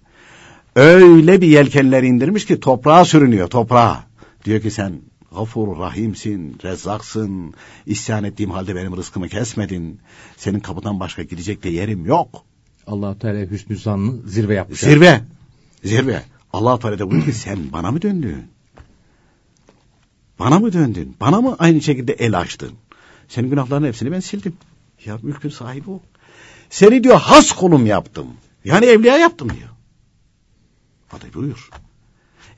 [0.76, 4.04] Öyle bir yelkenler indirmiş ki toprağa sürünüyor toprağa.
[4.44, 5.00] Diyor ki sen
[5.32, 7.54] gafur rahimsin, rezzaksın,
[7.86, 10.00] isyan ettiğim halde benim rızkımı kesmedin.
[10.36, 12.44] Senin kapıdan başka gidecek de yerim yok.
[12.86, 14.80] allah Teala hüsnü zannı zirve yapmış.
[14.80, 15.20] Zirve,
[15.84, 16.22] zirve.
[16.52, 18.44] allah Teala da buyuruyor ki sen bana mı döndün?
[20.38, 21.16] Bana mı döndün?
[21.20, 22.72] Bana mı aynı şekilde el açtın?
[23.28, 24.56] Senin günahların hepsini ben sildim.
[25.04, 26.00] Ya mülkün sahibi o.
[26.70, 28.26] Seni diyor has kulum yaptım.
[28.64, 29.68] Yani evliya yaptım diyor.
[31.08, 31.70] Hadi buyur.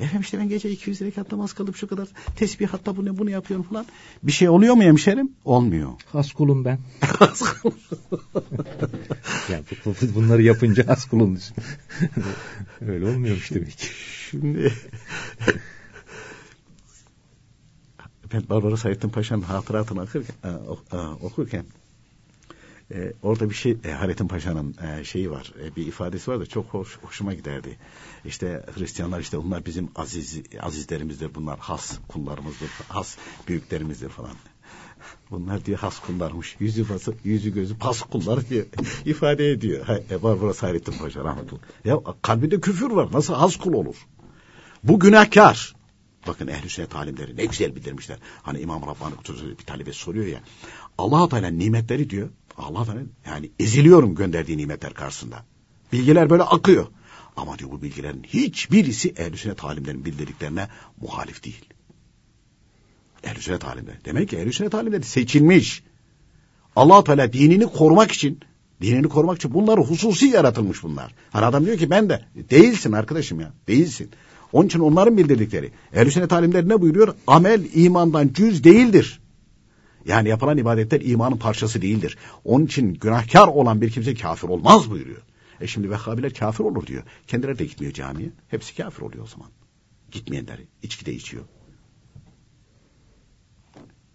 [0.00, 3.66] Efendim işte ben gece 200 rekat namaz kılıp şu kadar tesbih hatta bunu bunu yapıyorum
[3.66, 3.86] falan.
[4.22, 5.32] Bir şey oluyor mu hemşerim?
[5.44, 5.90] Olmuyor.
[6.12, 6.78] Has kulum ben.
[9.50, 9.60] ya
[10.14, 11.38] bunları yapınca has kulun.
[12.80, 13.86] Öyle olmuyormuş demek ki.
[14.30, 14.72] Şimdi
[18.32, 20.36] ben Barbaros Hayrettin Paşa'nın hatıratını okurken,
[21.22, 21.64] okurken
[22.94, 26.46] e, orada bir şey e, Hayrettin Paşa'nın e, şeyi var e, bir ifadesi var da
[26.46, 27.78] çok hoş, hoşuma giderdi.
[28.24, 33.16] İşte Hristiyanlar işte bunlar bizim aziz azizlerimizdir bunlar has kullarımızdır has
[33.48, 34.34] büyüklerimizdir falan.
[35.30, 36.56] Bunlar diye has kullarmış.
[36.60, 38.66] Yüzü bası, yüzü gözü pas kullar diye
[39.04, 39.86] ifade ediyor.
[40.10, 41.60] E, Barbaros Hayrettin Paşa rahmetullah.
[41.84, 43.08] Ya kalbinde küfür var.
[43.12, 43.96] Nasıl has kul olur?
[44.84, 45.74] Bu günahkar.
[46.26, 48.18] Bakın ehl-i sünnet alimleri ne güzel bildirmişler.
[48.42, 49.14] Hani İmam Rabbani
[49.58, 50.40] bir talebe soruyor ya.
[51.00, 52.28] Allah Teala nimetleri diyor.
[52.58, 55.44] allah Teala yani eziliyorum gönderdiği nimetler karşısında.
[55.92, 56.86] Bilgiler böyle akıyor.
[57.36, 60.68] Ama diyor bu bilgilerin hiçbirisi ehl-i sünnet alimlerin bildirdiklerine
[61.00, 61.64] muhalif değil.
[63.24, 63.96] Ehl-i sünnet alimleri.
[64.04, 65.82] Demek ki ehl-i sünnet alimleri seçilmiş.
[66.76, 68.40] allah Teala dinini korumak için
[68.82, 71.14] dinini korumak için bunları hususi yaratılmış bunlar.
[71.30, 74.10] Hani adam diyor ki ben de değilsin arkadaşım ya değilsin.
[74.52, 75.72] Onun için onların bildirdikleri.
[75.92, 77.14] Ehl-i sünnet alimleri ne buyuruyor?
[77.26, 79.20] Amel imandan cüz değildir.
[80.06, 82.18] Yani yapılan ibadetler imanın parçası değildir.
[82.44, 85.22] Onun için günahkar olan bir kimse kafir olmaz buyuruyor.
[85.60, 87.02] E şimdi Vehhabiler kafir olur diyor.
[87.26, 88.30] Kendileri de gitmiyor camiye.
[88.48, 89.48] Hepsi kafir oluyor o zaman.
[90.10, 90.66] Gitmeyenleri.
[90.82, 91.44] içki de içiyor.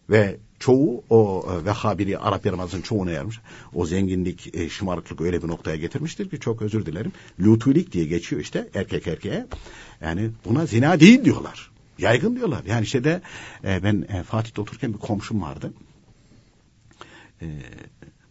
[0.09, 3.39] Ve çoğu o e, Vehhabili Arap Yarımadası'nın çoğuna yarmış.
[3.73, 7.11] O zenginlik, e, şımarıklık öyle bir noktaya getirmiştir ki çok özür dilerim.
[7.39, 9.47] Lutulik diye geçiyor işte erkek erkeğe.
[10.01, 11.71] Yani buna zina değil diyorlar.
[11.97, 12.63] Yaygın diyorlar.
[12.65, 13.21] Yani işte de
[13.63, 15.73] e, ben e, Fatih'te otururken bir komşum vardı.
[17.41, 17.45] E,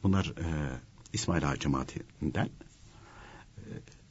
[0.03, 0.46] bunlar e,
[1.12, 2.48] İsmail Ağa cemaatinden.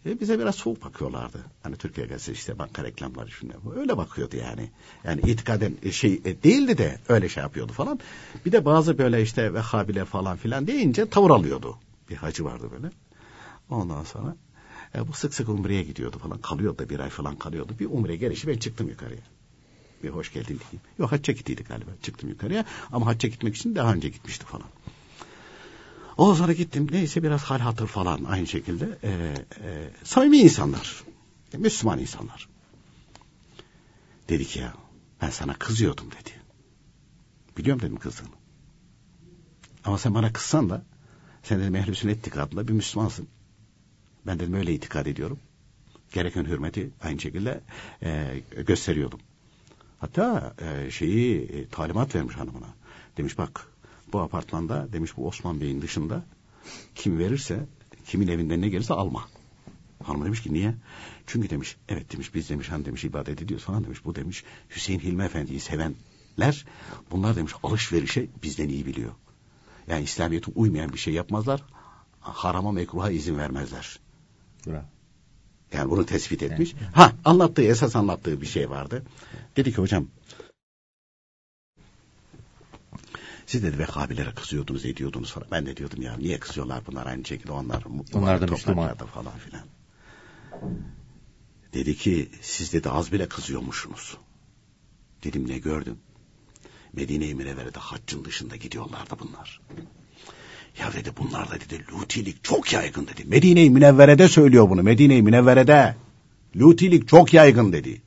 [0.06, 1.38] E, bize biraz soğuk bakıyorlardı.
[1.64, 3.56] Hani Türkiye gazetesi işte banka reklamları şunlar.
[3.76, 4.70] Öyle bakıyordu yani.
[5.04, 8.00] Yani itikaden e, şey e, değildi de öyle şey yapıyordu falan.
[8.46, 11.78] Bir de bazı böyle işte Vehhabiler falan filan deyince tavır alıyordu.
[12.10, 12.92] Bir hacı vardı böyle.
[13.70, 14.36] Ondan sonra
[14.96, 16.38] e, bu sık sık umreye gidiyordu falan.
[16.38, 17.76] Kalıyordu da bir ay falan kalıyordu.
[17.80, 19.22] Bir umre gelişi ben çıktım yukarıya.
[20.04, 20.82] Bir hoş geldin diyeyim.
[21.00, 21.92] Yok hacca gittiydik galiba.
[22.02, 22.66] Çıktım yukarıya.
[22.92, 24.68] Ama hacca gitmek için daha önce gitmişti falan.
[26.18, 29.00] O sonra gittim neyse biraz hal hatır falan aynı şekilde.
[29.04, 29.10] E,
[29.64, 31.04] e, samimi insanlar.
[31.54, 32.50] E, Müslüman insanlar.
[34.30, 34.74] Dedi ki ya
[35.22, 36.32] ben sana kızıyordum dedi.
[37.58, 38.28] Biliyorum dedim kızdığını.
[39.84, 40.86] Ama sen bana kızsan da
[41.44, 43.28] sen dedim ehl-i sünnet itikadında bir Müslümansın.
[44.28, 45.40] Ben dedim öyle itikad ediyorum.
[46.12, 47.62] Gereken hürmeti aynı şekilde
[48.04, 49.20] e, gösteriyordum.
[50.04, 52.68] Hatta e, şeyi e, talimat vermiş hanımına.
[53.18, 53.68] Demiş bak
[54.14, 56.24] bu apartmanda demiş bu Osman Bey'in dışında
[56.96, 57.66] kim verirse
[58.08, 59.26] kimin evinden ne gelirse alma.
[60.04, 60.76] Hanım demiş ki niye?
[61.28, 65.00] Çünkü demiş evet demiş biz demiş hani demiş ibadet ediyoruz falan demiş bu demiş Hüseyin
[65.00, 66.66] Hilmi Efendi'yi sevenler
[67.12, 69.12] bunlar demiş alışverişe bizden iyi biliyor.
[69.88, 71.64] Yani İslamiyet'e uymayan bir şey yapmazlar.
[72.20, 74.00] Harama mekruha izin vermezler.
[74.68, 74.93] Bravo.
[75.74, 76.76] Yani bunu tespit etmiş.
[76.80, 76.98] Evet.
[76.98, 79.04] Ha anlattığı esas anlattığı bir şey vardı.
[79.56, 80.08] Dedi ki hocam
[83.46, 85.48] Siz dedi Vehhabilere kızıyordunuz ediyordunuz falan.
[85.52, 87.84] Ben de diyordum ya niye kızıyorlar bunlar aynı şekilde onlar.
[88.14, 88.96] Onlar da Müslüman.
[88.96, 89.64] falan filan.
[91.74, 94.18] Dedi ki siz dedi az bile kızıyormuşsunuz.
[95.24, 95.98] Dedim ne gördüm.
[96.94, 99.62] Medine-i Münevvere'de haccın dışında gidiyorlardı bunlar.
[100.80, 103.24] Ya dedi bunlar da dedi lutilik çok yaygın dedi.
[103.26, 104.84] Medine-i Münevvere'de söylüyor bunu.
[104.84, 105.96] Medine-i Münevvere'de.
[106.56, 108.02] Lutilik çok yaygın dedi.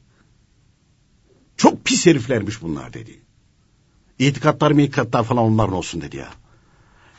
[1.57, 3.21] Çok pis heriflermiş bunlar dedi.
[4.19, 6.31] İtikatlar mı itikatlar falan onların olsun dedi ya.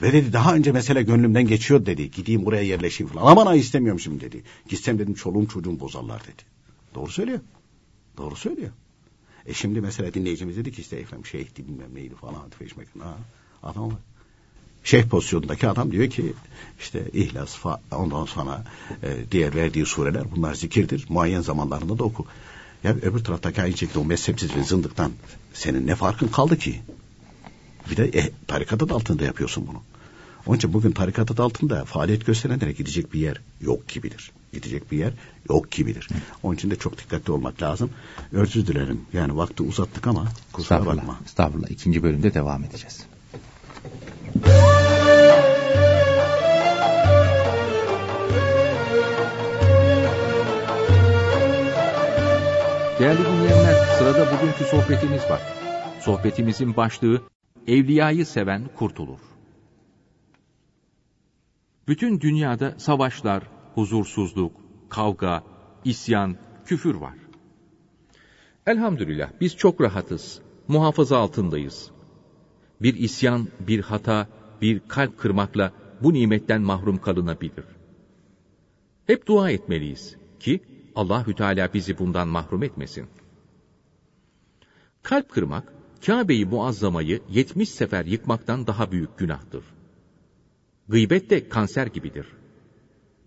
[0.02, 2.12] Ve dedi daha önce mesela gönlümden geçiyor dedi.
[2.12, 3.32] Gideyim buraya yerleşeyim falan.
[3.32, 4.44] Aman ay istemiyorum şimdi dedi.
[4.70, 6.44] Gitsem dedim çoluğum çocuğum bozarlar dedi.
[6.96, 7.40] Doğru söylüyor.
[8.18, 8.72] Doğru söylüyor.
[9.46, 12.88] E şimdi mesela dinleyicimiz dedi ki işte efendim şeyh bilmem neydi falan feşmek.
[13.00, 13.18] Ha,
[13.64, 14.00] adam
[14.88, 16.34] şeyh pozisyonundaki adam diyor ki
[16.80, 18.64] işte ihlas fa, ondan sonra
[19.04, 21.06] e, diğer verdiği sureler bunlar zikirdir.
[21.10, 22.26] Muayyen zamanlarında da oku.
[22.84, 25.12] Ya öbür taraftaki aynı şekilde o mezhepsiz ve zındıktan
[25.54, 26.82] senin ne farkın kaldı ki?
[27.92, 29.82] Bir de e, tarikat adı altında yapıyorsun bunu.
[30.46, 34.32] Onun için bugün tarikat adı altında faaliyet gösterenlere gidecek bir yer yok gibidir.
[34.54, 35.14] Gidecek bir yer
[35.50, 36.08] yok gibidir.
[36.44, 37.90] Onun için de çok dikkatli olmak lazım.
[38.32, 39.02] Özür dilerim.
[39.14, 41.20] Yani vakti uzattık ama kusura bakma.
[41.26, 41.70] Estağfurullah.
[41.70, 43.06] İkinci bölümde devam edeceğiz.
[53.00, 55.42] Değerli dinleyenler, sırada bugünkü sohbetimiz var.
[56.00, 57.22] Sohbetimizin başlığı,
[57.68, 59.20] Evliyayı seven kurtulur.
[61.88, 63.44] Bütün dünyada savaşlar,
[63.76, 64.52] huzursuzluk,
[64.90, 65.44] kavga,
[65.86, 67.14] isyan, küfür var.
[68.66, 71.92] Elhamdülillah biz çok rahatız, muhafaza altındayız.
[72.82, 74.28] Bir isyan, bir hata,
[74.62, 77.66] bir kalp kırmakla bu nimetten mahrum kalınabilir.
[79.08, 80.62] Hep dua etmeliyiz ki
[80.96, 83.06] Allahü Teala bizi bundan mahrum etmesin.
[85.04, 85.74] Kalp kırmak,
[86.06, 89.64] Kabe'yi muazzamayı 70 sefer yıkmaktan daha büyük günahtır.
[90.90, 92.28] Gıybet de kanser gibidir.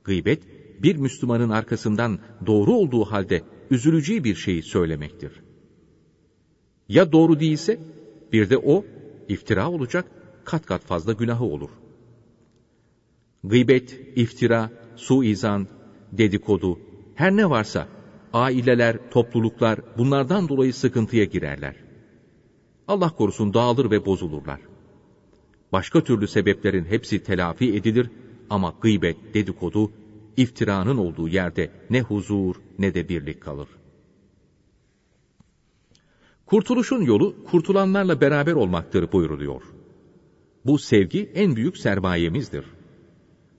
[0.05, 0.43] Gıybet,
[0.83, 5.33] bir Müslümanın arkasından doğru olduğu halde üzüleceği bir şeyi söylemektir.
[6.89, 7.81] Ya doğru değilse,
[8.33, 8.85] bir de o,
[9.29, 10.05] iftira olacak,
[10.45, 11.71] kat kat fazla günahı olur.
[13.45, 15.69] Gıybet, iftira, suizan,
[16.13, 16.79] dedikodu,
[17.15, 17.89] her ne varsa,
[18.33, 21.77] aileler, topluluklar bunlardan dolayı sıkıntıya girerler.
[22.89, 24.61] Allah korusun dağılır ve bozulurlar.
[25.73, 28.11] Başka türlü sebeplerin hepsi telafi edilir
[28.51, 29.93] ama gıybet, dedikodu,
[30.37, 33.69] iftiranın olduğu yerde ne huzur ne de birlik kalır.
[36.47, 39.63] Kurtuluşun yolu kurtulanlarla beraber olmaktır buyuruluyor.
[40.67, 42.65] Bu sevgi en büyük sermayemizdir.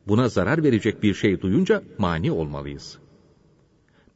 [0.07, 2.97] Buna zarar verecek bir şey duyunca mani olmalıyız.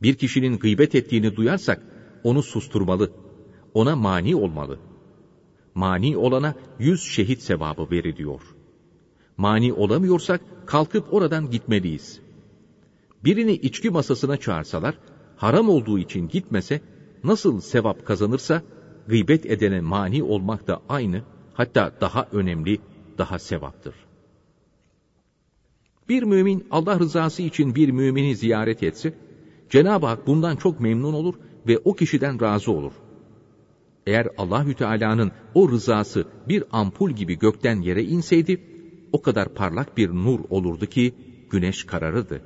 [0.01, 1.81] Bir kişinin gıybet ettiğini duyarsak
[2.23, 3.11] onu susturmalı,
[3.73, 4.79] ona mani olmalı.
[5.75, 8.41] Mani olana yüz şehit sevabı veriliyor.
[9.37, 12.21] Mani olamıyorsak kalkıp oradan gitmeliyiz.
[13.23, 14.97] Birini içki masasına çağırsalar,
[15.35, 16.81] haram olduğu için gitmese,
[17.23, 18.61] nasıl sevap kazanırsa,
[19.07, 21.23] gıybet edene mani olmak da aynı,
[21.55, 22.79] hatta daha önemli,
[23.17, 23.95] daha sevaptır.
[26.09, 29.13] Bir mümin Allah rızası için bir mümini ziyaret etse,
[29.69, 31.35] Cenab-ı Hak bundan çok memnun olur
[31.67, 32.91] ve o kişiden razı olur.
[34.07, 38.61] Eğer Allahü Teala'nın o rızası bir ampul gibi gökten yere inseydi,
[39.11, 41.13] o kadar parlak bir nur olurdu ki
[41.49, 42.41] güneş kararırdı.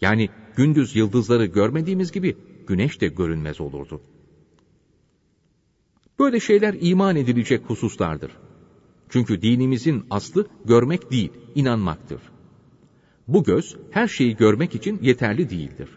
[0.00, 4.00] Yani gündüz yıldızları görmediğimiz gibi güneş de görünmez olurdu.
[6.22, 8.30] Böyle şeyler iman edilecek hususlardır.
[9.08, 12.20] Çünkü dinimizin aslı görmek değil, inanmaktır.
[13.28, 15.88] Bu göz her şeyi görmek için yeterli değildir.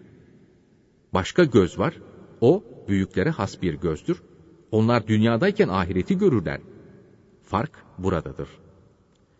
[1.13, 1.93] Başka göz var,
[2.41, 4.21] o büyüklere has bir gözdür.
[4.71, 6.59] Onlar dünyadayken ahireti görürler.
[7.43, 8.49] Fark buradadır.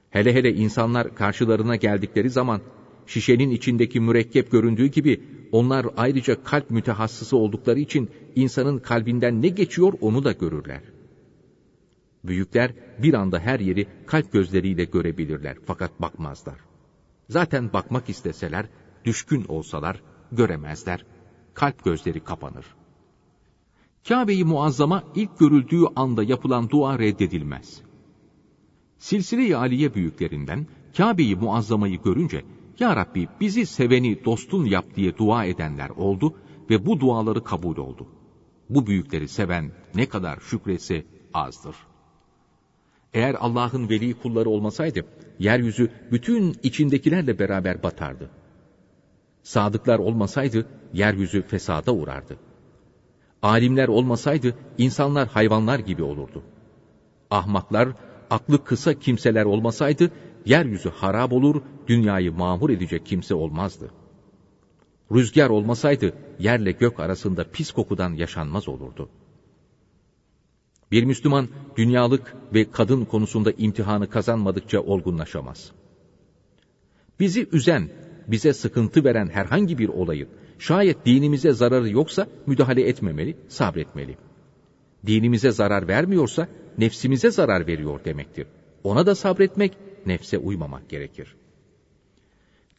[0.09, 2.61] Hele hele insanlar karşılarına geldikleri zaman
[3.07, 5.23] şişenin içindeki mürekkep göründüğü gibi
[5.55, 10.81] onlar ayrıca kalp mütehassısı oldukları için insanın kalbinden ne geçiyor onu da görürler.
[12.23, 16.59] Büyükler bir anda her yeri kalp gözleriyle görebilirler fakat bakmazlar.
[17.29, 18.65] Zaten bakmak isteseler,
[19.05, 21.05] düşkün olsalar göremezler.
[21.53, 22.65] Kalp gözleri kapanır.
[24.07, 27.81] Kabe-i Muazzama ilk görüldüğü anda yapılan dua reddedilmez.
[28.97, 32.43] Silsile-i Aliye büyüklerinden Kabe-i Muazzama'yı görünce
[32.79, 36.35] ya Rabbi bizi seveni dostun yap diye dua edenler oldu
[36.69, 38.07] ve bu duaları kabul oldu.
[38.69, 41.75] Bu büyükleri seven ne kadar şükretse azdır.
[43.13, 45.05] Eğer Allah'ın veli kulları olmasaydı,
[45.39, 48.29] yeryüzü bütün içindekilerle beraber batardı.
[49.43, 52.37] Sadıklar olmasaydı, yeryüzü fesada uğrardı.
[53.41, 56.43] Alimler olmasaydı, insanlar hayvanlar gibi olurdu.
[57.31, 57.89] Ahmaklar,
[58.29, 60.11] aklı kısa kimseler olmasaydı,
[60.45, 63.91] yeryüzü harap olur, dünyayı mamur edecek kimse olmazdı.
[65.11, 69.09] Rüzgar olmasaydı, yerle gök arasında pis kokudan yaşanmaz olurdu.
[70.91, 75.71] Bir Müslüman, dünyalık ve kadın konusunda imtihanı kazanmadıkça olgunlaşamaz.
[77.19, 77.89] Bizi üzen,
[78.27, 80.29] bize sıkıntı veren herhangi bir olayın,
[80.59, 84.17] şayet dinimize zararı yoksa müdahale etmemeli, sabretmeli.
[85.05, 88.47] Dinimize zarar vermiyorsa, nefsimize zarar veriyor demektir.
[88.83, 91.35] Ona da sabretmek, nefse uymamak gerekir.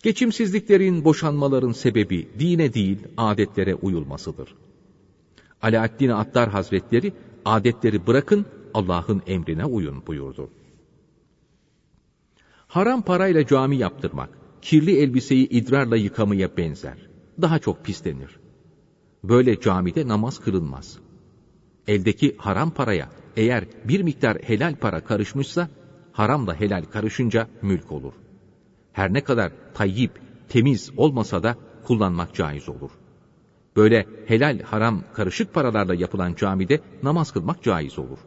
[0.02, 4.54] Geçimsizliklerin, boşanmaların sebebi dine değil, adetlere uyulmasıdır.
[5.62, 7.12] Alaaddin Attar Hazretleri,
[7.44, 10.50] adetleri bırakın, Allah'ın emrine uyun buyurdu.
[12.66, 14.30] Haram parayla cami yaptırmak,
[14.62, 16.96] kirli elbiseyi idrarla yıkamaya benzer.
[17.42, 18.38] Daha çok pislenir.
[19.24, 20.98] Böyle camide namaz kılınmaz.
[21.88, 25.68] Eldeki haram paraya eğer bir miktar helal para karışmışsa,
[26.16, 28.12] haramla helal karışınca mülk olur.
[28.92, 32.90] Her ne kadar tayyip, temiz olmasa da kullanmak caiz olur.
[33.76, 38.18] Böyle helal haram karışık paralarla yapılan camide namaz kılmak caiz olur.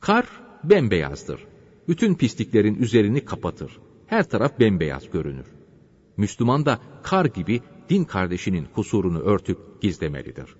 [0.00, 0.26] Kar
[0.64, 1.40] bembeyazdır.
[1.88, 3.78] Bütün pisliklerin üzerini kapatır.
[4.06, 5.46] Her taraf bembeyaz görünür.
[6.16, 10.56] Müslüman da kar gibi din kardeşinin kusurunu örtüp gizlemelidir.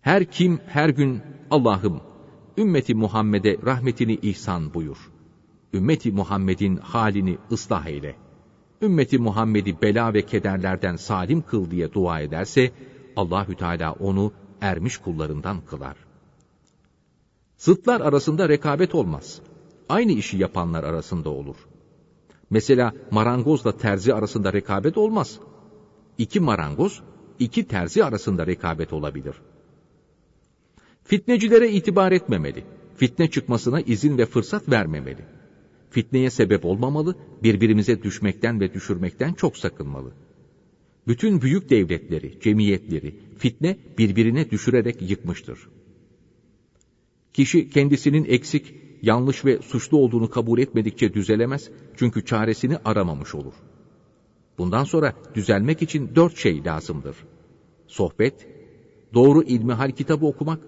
[0.00, 2.13] Her kim her gün Allah'ım
[2.58, 5.10] ümmeti Muhammed'e rahmetini ihsan buyur.
[5.72, 8.16] Ümmeti Muhammed'in halini ıslah eyle.
[8.82, 12.72] Ümmeti Muhammed'i bela ve kederlerden salim kıl diye dua ederse,
[13.16, 15.96] Allahü Teala onu ermiş kullarından kılar.
[17.56, 19.40] Zıtlar arasında rekabet olmaz.
[19.88, 21.56] Aynı işi yapanlar arasında olur.
[22.50, 25.38] Mesela marangozla terzi arasında rekabet olmaz.
[26.18, 27.02] İki marangoz,
[27.38, 29.34] iki terzi arasında rekabet olabilir.
[31.04, 32.64] Fitnecilere itibar etmemeli.
[32.96, 35.24] Fitne çıkmasına izin ve fırsat vermemeli.
[35.90, 40.12] Fitneye sebep olmamalı, birbirimize düşmekten ve düşürmekten çok sakınmalı.
[41.06, 45.58] Bütün büyük devletleri, cemiyetleri fitne birbirine düşürerek yıkmıştır.
[47.32, 53.54] Kişi kendisinin eksik, yanlış ve suçlu olduğunu kabul etmedikçe düzelemez çünkü çaresini aramamış olur.
[54.58, 57.16] Bundan sonra düzelmek için dört şey lazımdır.
[57.86, 58.48] Sohbet,
[59.14, 60.60] doğru ilmihal kitabı okumak,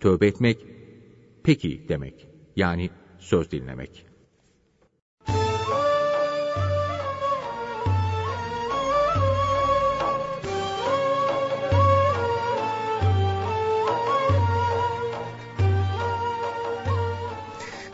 [0.00, 0.58] tövbe etmek,
[1.42, 4.10] peki demek yani söz dinlemek.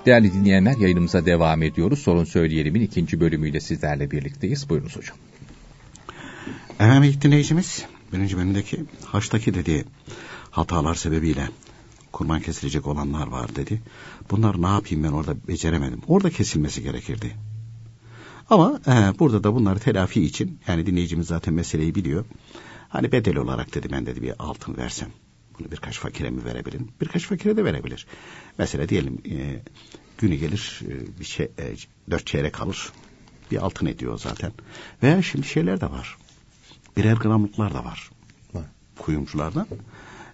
[0.07, 1.99] Değerli dinleyenler yayınımıza devam ediyoruz.
[1.99, 4.69] Sorun Söyleyelim'in ikinci bölümüyle sizlerle birlikteyiz.
[4.69, 5.17] Buyurunuz hocam.
[6.75, 9.85] Efendim ilk dinleyicimiz birinci bölümdeki haçtaki dediği
[10.51, 11.49] hatalar sebebiyle
[12.13, 13.83] kurban kesilecek olanlar var dedi.
[14.31, 16.01] Bunlar ne yapayım ben orada beceremedim.
[16.09, 17.37] Orada kesilmesi gerekirdi.
[18.51, 22.25] Ama e, burada da bunları telafi için yani dinleyicimiz zaten meseleyi biliyor.
[22.89, 25.09] Hani bedel olarak dedi ben dedi bir altın versem.
[25.59, 26.89] Bunu birkaç fakire mi verebilirim?
[27.01, 28.07] Birkaç fakire de verebilir.
[28.59, 29.63] Mesela diyelim e,
[30.19, 31.75] günü gelir e, bir şey, e,
[32.11, 32.93] dört çeyrek kalır.
[33.51, 34.53] Bir altın ediyor zaten.
[35.03, 36.17] Veya şimdi şeyler de var.
[36.97, 38.11] Birer gramlıklar da var.
[38.55, 38.65] Var.
[38.99, 39.67] Kuyumculardan.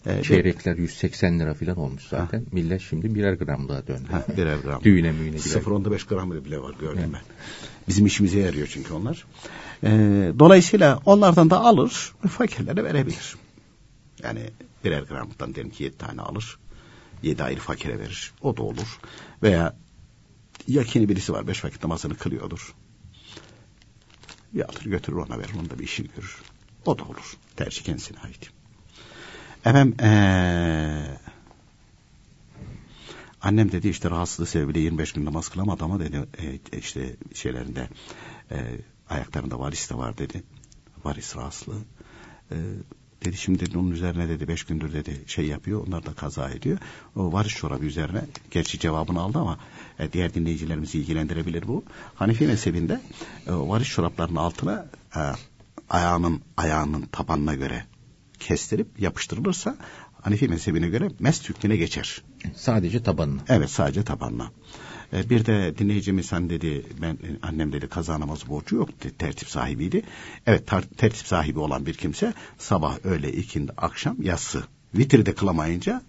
[0.07, 2.39] E, Çeyrekler 180 lira falan olmuş zaten.
[2.39, 2.45] Ha.
[2.53, 4.09] Millet şimdi birer gramlığa döndü.
[4.11, 4.85] Ha, birer gram.
[4.85, 5.37] Düğüne müğüne.
[5.37, 7.13] 0.5 gram bile var gördüm evet.
[7.13, 7.23] ben.
[7.89, 9.25] Bizim işimize yarıyor çünkü onlar.
[9.85, 9.91] E,
[10.39, 13.37] dolayısıyla onlardan da alır, fakirlere verebilir.
[14.23, 14.41] Yani
[14.85, 16.59] birer gramlıktan diyelim ki 7 tane alır.
[17.23, 18.33] 7 ayrı fakire verir.
[18.43, 18.99] O da olur.
[19.43, 19.77] Veya
[20.69, 21.47] yakini birisi var.
[21.47, 22.75] Beş vakit namazını kılıyordur.
[24.55, 25.53] Bir alır götürür ona verir.
[25.61, 26.43] Onda bir işini görür.
[26.87, 27.37] O da olur.
[27.57, 28.51] Tercih kendisine ait.
[29.65, 31.19] Efendim ee,
[33.43, 36.27] annem dedi işte rahatsızlığı sebebiyle 25 gün namaz kılamadı ama dedi
[36.73, 37.89] e, işte şeylerinde
[38.51, 38.57] e,
[39.09, 40.43] ayaklarında varis de var dedi.
[41.05, 41.81] Varis rahatsızlığı.
[42.51, 42.57] E,
[43.25, 45.87] Dedi şimdi dedi, onun üzerine dedi beş gündür dedi şey yapıyor.
[45.87, 46.79] Onlar da kaza ediyor.
[47.17, 49.59] O varis çorabı üzerine gerçi cevabını aldı ama
[49.99, 51.85] e, diğer dinleyicilerimizi ilgilendirebilir bu.
[52.15, 53.01] Hanifi mezhebinde
[53.47, 55.21] e, varis çoraplarının altına e,
[55.91, 57.85] ayağının ayağının tabanına göre
[58.43, 59.77] kestirip yapıştırılırsa
[60.23, 62.23] Hanifi mezhebine göre mest hükmüne geçer.
[62.57, 63.41] Sadece tabanına.
[63.49, 64.51] Evet sadece tabanına.
[65.13, 70.03] E, bir de dinleyicimiz hani dedi ben annem dedi kaza namazı borcu yok tertip sahibiydi.
[70.47, 74.63] Evet tertip sahibi olan bir kimse sabah öğle ikindi akşam yatsı
[74.95, 76.03] vitri de kılamayınca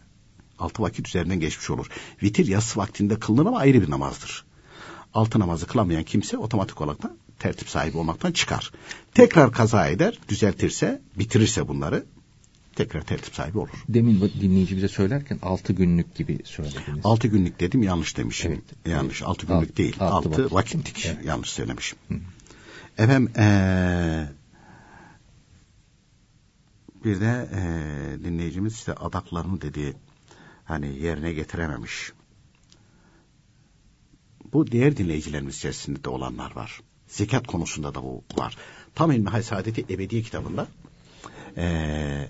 [0.60, 1.88] altı vakit üzerinden geçmiş olur.
[2.24, 4.46] Vitir yatsı vaktinde kılınır ama ayrı bir namazdır.
[5.14, 8.72] Altı namazı kılamayan kimse otomatik olarak da tertip sahibi olmaktan çıkar.
[9.14, 12.06] Tekrar kaza eder, düzeltirse, bitirirse bunları
[12.76, 13.84] tekrar tertip sahibi olur.
[13.90, 17.00] Demin dinleyici bize söylerken altı günlük gibi söylediniz.
[17.04, 18.52] Altı günlük dedim yanlış demişim.
[18.52, 18.64] Evet.
[18.86, 19.96] Yanlış altı günlük Alt, değil.
[20.00, 20.54] Altı, altı vakit.
[20.54, 21.26] vakitlik evet.
[21.26, 21.98] yanlış söylemişim.
[22.08, 22.16] Hı.
[22.98, 24.28] Efendim ee,
[27.04, 29.94] bir de ee, dinleyicimiz işte adaklarını dedi
[30.66, 32.12] hani yerine getirememiş.
[34.54, 36.82] Bu diğer dinleyicilerimiz içerisinde de olanlar var.
[37.08, 38.58] Zekat konusunda da bu var.
[38.96, 40.68] Tam İlmihal Saadeti Ebedi kitabında
[41.58, 42.30] ee,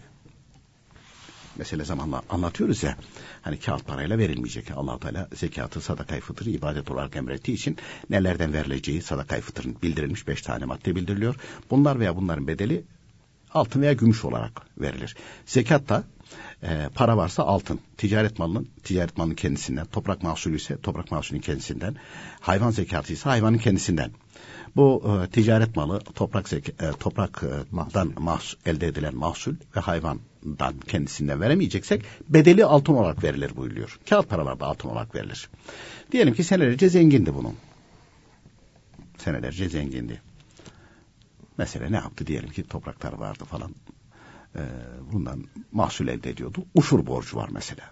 [1.55, 2.97] mesele zamanla anlatıyoruz ya.
[3.41, 4.71] Hani kağıt parayla verilmeyecek.
[4.71, 7.77] allah Teala zekatı, sadakayı fıtırı ibadet olarak emrettiği için
[8.09, 11.35] nelerden verileceği sadakayı fıtırın bildirilmiş beş tane madde bildiriliyor.
[11.69, 12.83] Bunlar veya bunların bedeli
[13.53, 15.15] altın veya gümüş olarak verilir.
[15.45, 16.03] Zekat da
[16.63, 21.95] e, para varsa altın, ticaret malının ticaret malının kendisinden, toprak mahsulü ise toprak mahsulünün kendisinden,
[22.39, 24.11] hayvan zekatı ise hayvanın kendisinden.
[24.75, 26.61] Bu e, ticaret malı toprak e,
[26.99, 33.99] topraktan mahsul, elde edilen mahsul ve hayvandan kendisinden veremeyeceksek bedeli altın olarak verilir buyuruyor.
[34.09, 35.49] Kağıt paralarda altın olarak verilir.
[36.11, 37.55] Diyelim ki senelerce zengindi bunun.
[39.17, 40.21] Senelerce zengindi.
[41.57, 43.75] Mesela ne yaptı diyelim ki topraklar vardı falan.
[44.55, 44.59] Ee,
[45.11, 46.65] bundan mahsul elde ediyordu.
[46.75, 47.83] Uşur borcu var mesela.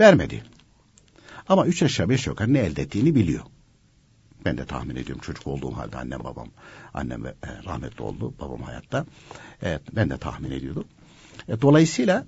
[0.00, 0.42] Vermedi.
[1.48, 3.44] Ama üç aşağı beş yukarı ne elde ettiğini biliyor.
[4.46, 6.48] Ben de tahmin ediyorum çocuk olduğum halde annem babam,
[6.94, 7.34] annem e,
[7.64, 9.06] rahmetli oldu, babam hayatta.
[9.62, 10.84] Evet, ben de tahmin ediyordum.
[11.48, 12.26] E, dolayısıyla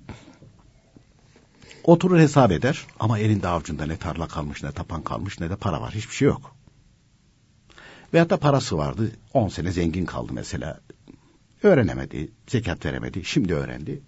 [1.83, 5.81] oturur hesap eder ama elinde avucunda ne tarla kalmış ne tapan kalmış ne de para
[5.81, 6.55] var hiçbir şey yok.
[8.13, 10.79] Veyahut da parası vardı 10 sene zengin kaldı mesela
[11.63, 14.01] Öğrenemedi, zekat veremedi, şimdi öğrendi.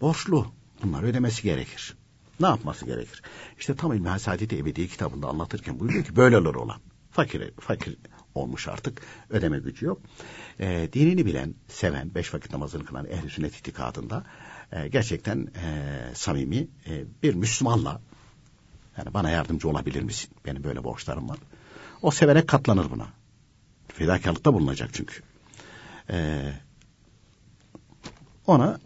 [0.00, 0.46] Borçlu.
[0.82, 1.96] Bunları ödemesi gerekir.
[2.40, 3.22] Ne yapması gerekir?
[3.58, 6.80] İşte tam İlmi Hasadeti Ebedi kitabında anlatırken buyuruyor ki böyle olur olan.
[7.18, 7.96] Fakir, fakir
[8.34, 9.02] olmuş artık.
[9.30, 10.00] Ödeme gücü yok.
[10.60, 14.24] E, dinini bilen, seven, beş vakit namazını kılan ehl-i sünnet itikadında
[14.72, 18.00] e, gerçekten e, samimi e, bir Müslümanla
[18.98, 20.30] yani bana yardımcı olabilir misin?
[20.46, 21.38] Benim böyle borçlarım var.
[22.02, 23.08] O severek katlanır buna.
[23.88, 25.22] Fedakarlıkta bulunacak çünkü.
[26.10, 26.52] Ee,
[28.46, 28.80] ona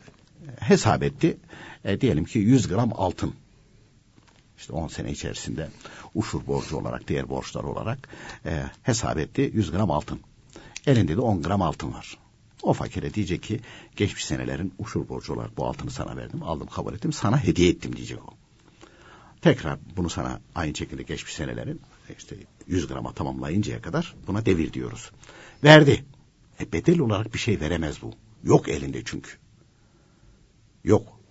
[0.61, 1.37] hesap etti.
[1.85, 3.35] E, diyelim ki 100 gram altın.
[4.63, 5.69] İşte 10 sene içerisinde
[6.15, 8.09] uşur borcu olarak, diğer borçlar olarak
[8.47, 10.21] e, hesap etti 100 gram altın.
[10.87, 12.19] Elinde de 10 gram altın var.
[12.63, 13.61] O fakire diyecek ki
[13.97, 17.97] geçmiş senelerin uşur borcu olarak bu altını sana verdim, aldım kabul ettim, sana hediye ettim
[17.97, 18.35] diyecek o.
[19.41, 21.81] Tekrar bunu sana aynı şekilde geçmiş senelerin
[22.19, 22.37] işte
[22.67, 25.11] 100 grama tamamlayıncaya kadar buna devir diyoruz.
[25.65, 26.05] Verdi.
[26.61, 28.13] E bedel olarak bir şey veremez bu.
[28.45, 29.31] Yok elinde çünkü.
[30.85, 31.22] Yok.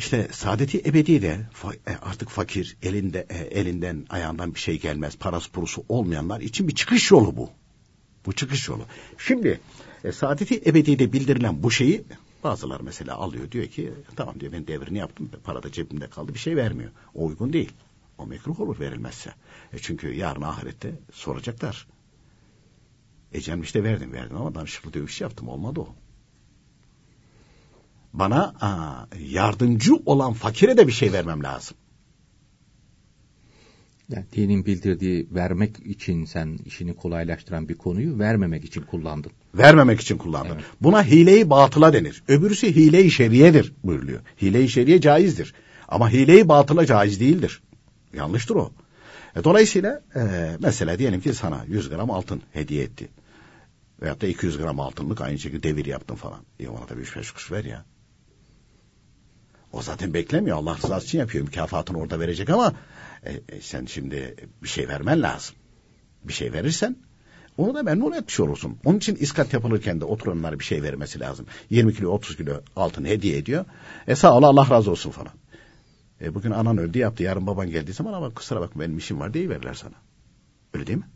[0.00, 1.40] İşte saadeti ebedi de
[1.86, 6.74] e, artık fakir elinde e, elinden ayağından bir şey gelmez parası purusu olmayanlar için bir
[6.74, 7.50] çıkış yolu bu.
[8.26, 8.82] Bu çıkış yolu.
[9.18, 9.60] Şimdi
[10.04, 12.04] e, saadeti ebedide bildirilen bu şeyi
[12.44, 16.38] bazıları mesela alıyor diyor ki tamam diyor ben devrini yaptım para da cebimde kaldı bir
[16.38, 16.90] şey vermiyor.
[17.14, 17.72] O uygun değil.
[18.18, 19.34] O mekruh olur verilmezse.
[19.72, 21.86] E çünkü yarın ahirette soracaklar.
[23.32, 25.94] E canım işte verdim verdim ama danışıklı dövüş yaptım olmadı o.
[28.12, 31.76] Bana aa, yardımcı olan fakire de bir şey vermem lazım.
[34.08, 39.32] Yani dinin bildirdiği vermek için sen işini kolaylaştıran bir konuyu vermemek için kullandın.
[39.54, 40.54] Vermemek için kullandın.
[40.54, 40.64] Evet.
[40.80, 42.22] Buna hileyi batıla denir.
[42.28, 44.20] Öbürüsü hile-i şeriyedir buyuruluyor.
[44.42, 45.54] Hile-i şeriye caizdir.
[45.88, 47.62] Ama hileyi batıla caiz değildir.
[48.14, 48.72] Yanlıştır o.
[49.36, 50.20] E, dolayısıyla e,
[50.60, 53.08] mesela diyelim ki sana 100 gram altın hediye etti.
[54.02, 56.40] Veyahut da 200 gram altınlık aynı şekilde devir yaptın falan.
[56.60, 57.84] E ona da bir beş kuruş ver ya.
[59.72, 60.56] O zaten beklemiyor.
[60.56, 61.44] Allah rızası için yapıyor.
[61.44, 62.72] Mükafatını orada verecek ama
[63.22, 65.56] e, e, sen şimdi bir şey vermen lazım.
[66.24, 66.96] Bir şey verirsen
[67.58, 68.78] onu da memnun etmiş olursun.
[68.84, 71.46] Onun için iskat yapılırken de oturanlara bir şey vermesi lazım.
[71.70, 73.64] 20 kilo 30 kilo altın hediye ediyor.
[74.06, 75.32] E sağ ol Allah razı olsun falan.
[76.20, 77.22] E, bugün anan öldü yaptı.
[77.22, 79.94] Yarın baban geldiği zaman ama kusura bakma benim işim var diye verirler sana.
[80.74, 81.08] Öyle değil mi?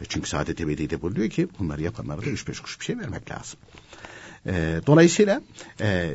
[0.00, 3.30] E çünkü Saadet Ebedi'de buluyor ki bunları yapanlara da üç beş kuruş bir şey vermek
[3.30, 3.60] lazım.
[4.48, 5.42] E, dolayısıyla
[5.80, 6.10] e,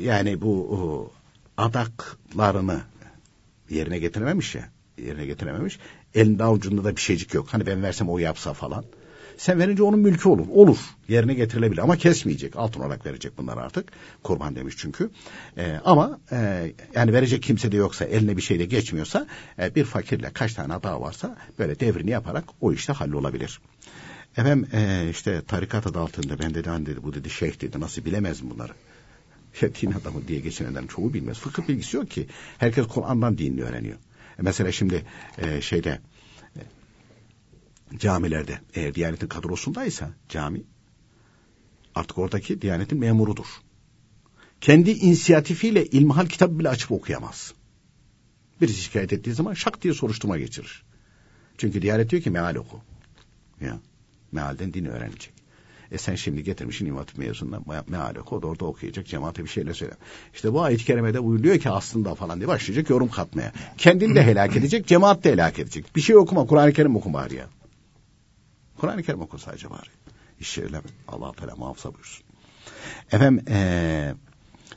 [0.00, 1.10] yani bu o,
[1.56, 2.80] adaklarını
[3.70, 4.68] yerine getirememiş ya
[4.98, 5.78] yerine getirememiş.
[6.14, 7.48] Elinde avucunda da bir şeycik yok.
[7.50, 8.84] Hani ben versem o yapsa falan.
[9.36, 10.46] Sen verince onun mülkü olur.
[10.50, 10.78] Olur.
[11.08, 12.56] Yerine getirilebilir ama kesmeyecek.
[12.56, 13.92] Altın olarak verecek bunlar artık.
[14.22, 15.10] Kurban demiş çünkü.
[15.58, 19.26] Ee, ama e, yani verecek kimse de yoksa eline bir şey de geçmiyorsa
[19.58, 23.60] e, bir fakirle kaç tane daha varsa böyle devrini yaparak o işte hallolabilir.
[24.36, 28.04] Efendim e, işte tarikat adı altında ben dedi hani dedi bu dedi şeyh dedi nasıl
[28.04, 28.72] bilemez bunları?
[29.60, 31.38] Ya din adamı diye geçenlerden çoğu bilmez.
[31.38, 32.26] Fıkıh bilgisi yok ki.
[32.58, 33.96] Herkes Kur'an'dan dinini öğreniyor.
[34.38, 35.04] E, mesela şimdi
[35.38, 36.00] e, şeyde
[37.98, 40.62] camilerde eğer Diyanet'in kadrosundaysa cami
[41.94, 43.46] artık oradaki Diyanet'in memurudur.
[44.60, 47.54] Kendi inisiyatifiyle ilmihal kitabı bile açıp okuyamaz.
[48.60, 50.84] Birisi şikayet ettiği zaman şak diye soruşturma geçirir.
[51.58, 52.80] Çünkü Diyanet diyor ki meal oku.
[53.60, 53.78] Ya,
[54.32, 55.32] mealden dini öğrenecek.
[55.92, 59.94] E sen şimdi getirmişsin İmam Hatip mezununa meale kod orada okuyacak cemaate bir şeyler söyle.
[60.34, 63.52] İşte bu ayet-i kerimede buyuruyor ki aslında falan diye başlayacak yorum katmaya.
[63.78, 65.96] Kendini de helak edecek, cemaat de helak edecek.
[65.96, 67.46] Bir şey okuma, Kur'an-ı Kerim oku bari ya.
[68.76, 69.88] Kur'an-ı Kerim oku sadece bari.
[70.40, 72.24] İşte öyle Allah Teala muhafaza buyursun.
[73.12, 74.14] Efendim ee,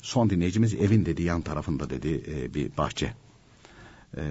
[0.02, 3.14] son dinleyicimiz evin dedi yan tarafında dedi e, bir bahçe.
[4.18, 4.22] E,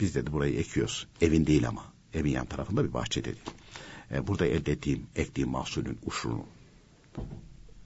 [0.00, 1.06] biz dedi burayı ekiyoruz.
[1.20, 1.84] Evin değil ama.
[2.14, 3.38] Evin yan tarafında bir bahçe dedi.
[4.10, 6.46] E, burada elde ettiğim, ektiğim mahsulün uşunu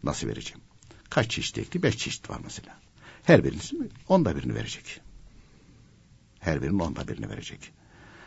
[0.03, 0.61] nasıl vereceğim?
[1.11, 1.83] Kaç çeşit ekti?
[1.83, 2.79] Beş çeşit var mesela.
[3.25, 5.01] Her birisini onda birini verecek.
[6.41, 7.73] Her birinin onda birini verecek.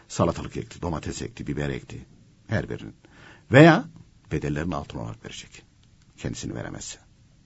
[0.07, 2.05] Salatalık ekti, domates ekti, biber ekti.
[2.47, 2.95] Her birinin.
[3.51, 3.85] Veya
[4.31, 5.63] bedellerini altın olarak verecek.
[6.17, 6.99] Kendisini veremezse.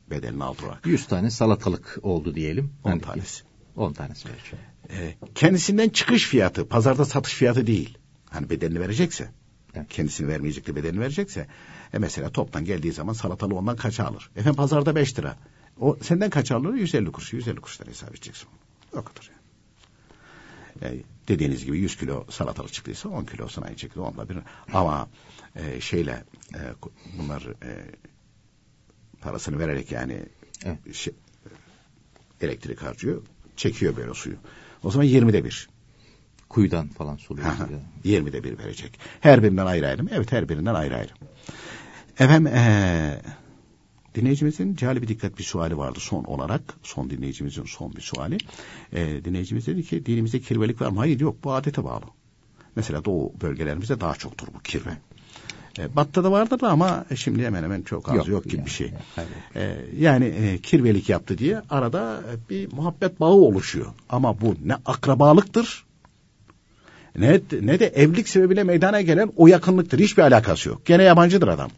[0.09, 0.85] Bedelini altın olarak.
[0.85, 2.73] Yüz tane salatalık oldu diyelim.
[2.83, 3.43] On tanesi.
[3.75, 4.59] On tanesi verecek.
[4.89, 7.97] Ee, kendisinden çıkış fiyatı, pazarda satış fiyatı değil.
[8.29, 9.31] Hani bedelini verecekse.
[9.77, 11.47] Yani kendisini vermeyecek de bedelini verecekse.
[11.93, 14.29] E mesela toptan geldiği zaman salatalı ondan kaça alır?
[14.35, 15.37] Efendim pazarda beş lira.
[15.79, 16.73] O senden kaç alır?
[16.73, 17.33] 150 kuruş.
[17.33, 18.49] 150 kuruştan hesap edeceksin.
[18.93, 20.85] O kadar yani.
[20.85, 24.37] yani dediğiniz gibi 100 kilo salatalık çıktıysa 10 kilosuna aynı şekilde onunla bir.
[24.73, 25.07] Ama
[25.55, 26.23] e, şeyle
[26.55, 26.59] e,
[27.19, 27.91] bunlar e,
[29.21, 30.23] parasını vererek yani
[30.65, 30.95] evet.
[30.95, 31.13] şey,
[32.41, 33.21] elektrik harcıyor.
[33.55, 34.35] Çekiyor böyle suyu.
[34.83, 35.69] O zaman 20'de bir.
[36.49, 37.47] Kuyudan falan suluyor.
[38.05, 38.99] 20'de bir verecek.
[39.19, 40.09] Her birinden ayrı ayrı mı?
[40.13, 41.11] Evet her birinden ayrı ayrı.
[42.19, 43.21] Efendim ee,
[44.15, 46.61] dinleyicimizin cali bir dikkat bir suali vardı son olarak.
[46.83, 48.37] Son dinleyicimizin son bir suali.
[48.93, 50.97] E, dinleyicimiz dedi ki dinimizde kirvelik var mı?
[50.97, 52.05] Hayır yok bu adete bağlı.
[52.75, 54.97] Mesela doğu bölgelerimizde daha çoktur bu kirve.
[55.79, 58.71] E, Batı'da vardır da ama şimdi hemen hemen çok az yok, Yok gibi yani, bir
[58.71, 58.93] şey.
[59.17, 59.27] evet.
[59.55, 63.87] E, yani e, kirvelik yaptı diye arada bir muhabbet bağı oluşuyor.
[64.09, 65.86] Ama bu ne akrabalıktır
[67.17, 69.99] ne, ne de evlilik sebebiyle meydana gelen o yakınlıktır.
[69.99, 70.85] Hiçbir alakası yok.
[70.85, 71.69] Gene yabancıdır adam.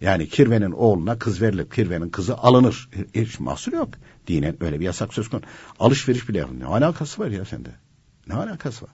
[0.00, 1.70] Yani kirvenin oğluna kız verilir.
[1.70, 2.88] Kirvenin kızı alınır.
[3.14, 3.88] Hiç mahsur yok.
[4.26, 5.48] Dinen öyle bir yasak söz konusu.
[5.80, 6.60] Alışveriş bile yapın.
[6.60, 7.68] Ne alakası var ya sende?
[8.28, 8.92] Ne alakası var?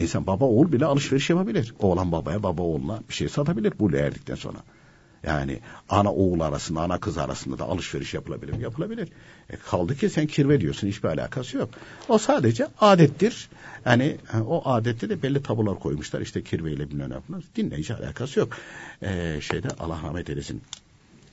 [0.00, 1.74] İnsan baba oğul bile alışveriş yapabilir.
[1.78, 4.58] Oğlan babaya, baba oğluna bir şey satabilir bu erdikten sonra.
[5.22, 8.62] Yani ana oğul arasında, ana kız arasında da alışveriş yapılabilir mi?
[8.62, 9.08] Yapılabilir.
[9.50, 11.70] E kaldı ki sen kirve diyorsun, hiçbir alakası yok.
[12.08, 13.48] O sadece adettir.
[13.84, 16.20] Yani e, o adette de belli tabular koymuşlar.
[16.20, 17.44] İşte kirveyle bilmem ne yapılır.
[17.56, 18.52] Dinle hiç alakası yok.
[19.02, 20.62] E, şeyde Allah rahmet eylesin.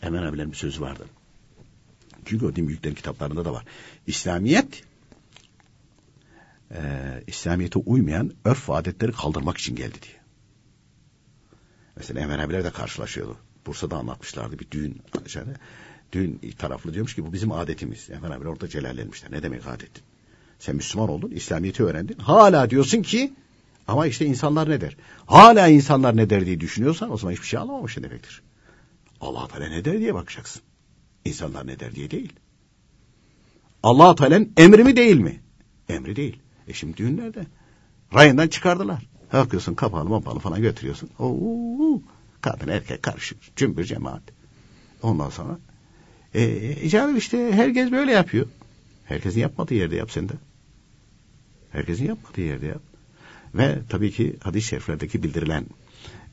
[0.02, 1.06] Hemen abilerin bir sözü vardı.
[2.26, 3.66] Çünkü o din büyüklerin kitaplarında da var.
[4.08, 4.84] İslamiyet
[6.72, 6.82] e,
[7.28, 10.16] İslamiyet'e uymayan örf adetleri kaldırmak için geldi diye.
[11.96, 13.38] Mesela Enver abiler de karşılaşıyordu.
[13.66, 15.02] Bursa'da anlatmışlardı bir düğün.
[15.36, 15.54] Yani,
[16.12, 18.10] düğün taraflı diyormuş ki bu bizim adetimiz.
[18.10, 19.32] Enver abiler orada celallenmişler.
[19.32, 19.92] Ne demek adet?
[20.60, 22.18] Sen Müslüman oldun, İslamiyet'i öğrendin.
[22.18, 23.34] Hala diyorsun ki
[23.88, 24.98] ama işte insanlar ne der?
[25.26, 28.42] Hala insanlar ne der diye düşünüyorsan o zaman hiçbir şey anlamamışsın demektir.
[29.22, 30.62] Allah Teala ne der diye bakacaksın.
[31.26, 32.34] İnsanlar ne der diye değil.
[33.84, 35.42] Allah Teala'nın emri mi değil mi?
[35.90, 36.40] Emri değil.
[36.68, 37.46] E şimdi düğünlerde
[38.14, 39.08] rayından çıkardılar.
[39.34, 41.10] Bakıyorsun kapalı mapalı falan götürüyorsun.
[41.20, 42.02] Oo,
[42.46, 43.56] kadın erkek karışık.
[43.56, 44.22] Cümbür cemaat.
[45.02, 45.60] Ondan sonra
[46.34, 48.48] e, icabı işte herkes böyle yapıyor.
[49.06, 50.34] Herkesin yapmadığı yerde yap sen de.
[51.72, 52.82] Herkesin yapmadığı yerde yap.
[53.56, 55.66] Ve tabii ki hadis-i şeriflerdeki bildirilen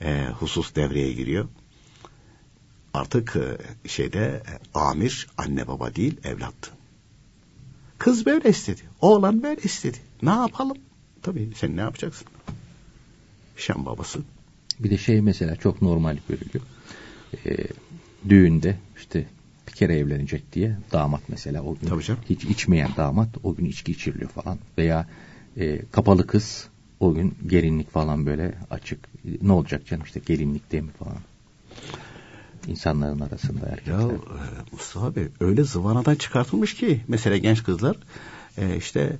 [0.00, 1.48] e, husus devreye giriyor.
[2.94, 6.70] Artık e, şeyde e, amir anne baba değil evlattı.
[7.98, 8.80] Kız böyle istedi.
[9.00, 9.98] Oğlan böyle istedi.
[10.22, 10.76] Ne yapalım?
[11.22, 12.26] Tabii sen ne yapacaksın?
[13.56, 14.18] Şam babası.
[14.82, 16.64] Bir de şey mesela çok normal görülüyor.
[17.46, 17.56] Ee,
[18.28, 19.26] düğünde işte
[19.68, 22.22] bir kere evlenecek diye damat mesela o gün Tabii canım.
[22.28, 25.06] hiç içmeyen damat o gün içki içiriliyor falan veya
[25.56, 26.68] e, kapalı kız
[27.00, 29.08] o gün gelinlik falan böyle açık.
[29.42, 31.18] Ne olacak canım işte gelinlik değil mi falan.
[32.66, 33.92] İnsanların arasında erkekler.
[33.92, 34.12] Ya e,
[34.72, 37.96] Mustafa Bey öyle zıvanadan çıkartılmış ki mesela genç kızlar
[38.58, 39.18] e, işte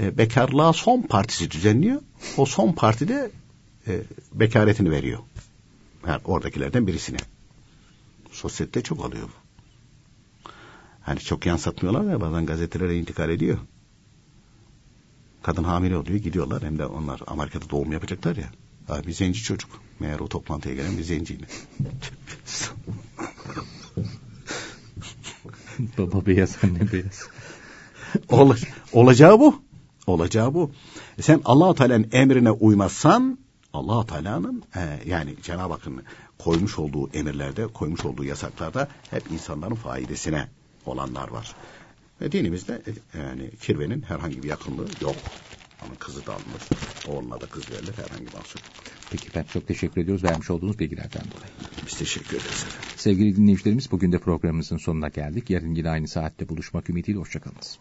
[0.00, 2.02] e, bekarlığa son partisi düzenliyor.
[2.36, 3.30] O son partide
[3.86, 4.02] e,
[4.32, 5.18] bekaretini veriyor.
[6.06, 7.18] Yani oradakilerden birisine.
[8.30, 9.32] Sosyete çok alıyor bu.
[11.00, 13.58] Hani çok yansıtmıyorlar ya bazen gazetelere intikal ediyor.
[15.42, 18.50] Kadın hamile oluyor gidiyorlar hem de onlar Amerika'da doğum yapacaklar ya.
[18.88, 19.70] Abi bir zenci çocuk.
[20.00, 21.46] Meğer o toplantıya gelen bir zenciydi.
[25.98, 27.28] Baba beyaz anne beyaz.
[28.28, 28.54] Ol,
[28.92, 29.62] olacağı bu.
[30.06, 30.70] Olacağı bu.
[31.18, 33.38] E sen Allah Teala'nın emrine uymazsan
[33.72, 36.02] Allah Teala'nın e, yani Cenab-ı Hakk'ın
[36.38, 40.48] koymuş olduğu emirlerde, koymuş olduğu yasaklarda hep insanların faidesine
[40.86, 41.54] olanlar var.
[42.20, 42.82] Ve dinimizde
[43.14, 45.16] e, yani kirvenin herhangi bir yakınlığı yok.
[45.84, 46.62] Ama kızı da alınır.
[47.08, 48.60] Oğluna da kız verilir herhangi bir mahsur.
[49.10, 51.52] Peki ben çok teşekkür ediyoruz vermiş olduğunuz bilgilerden dolayı.
[51.86, 52.88] Biz teşekkür ederiz efendim.
[52.96, 55.50] Sevgili dinleyicilerimiz bugün de programımızın sonuna geldik.
[55.50, 57.78] Yarın yine aynı saatte buluşmak ümidiyle hoşçakalınız.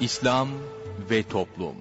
[0.00, 0.48] İslam
[1.10, 1.74] ve Toplum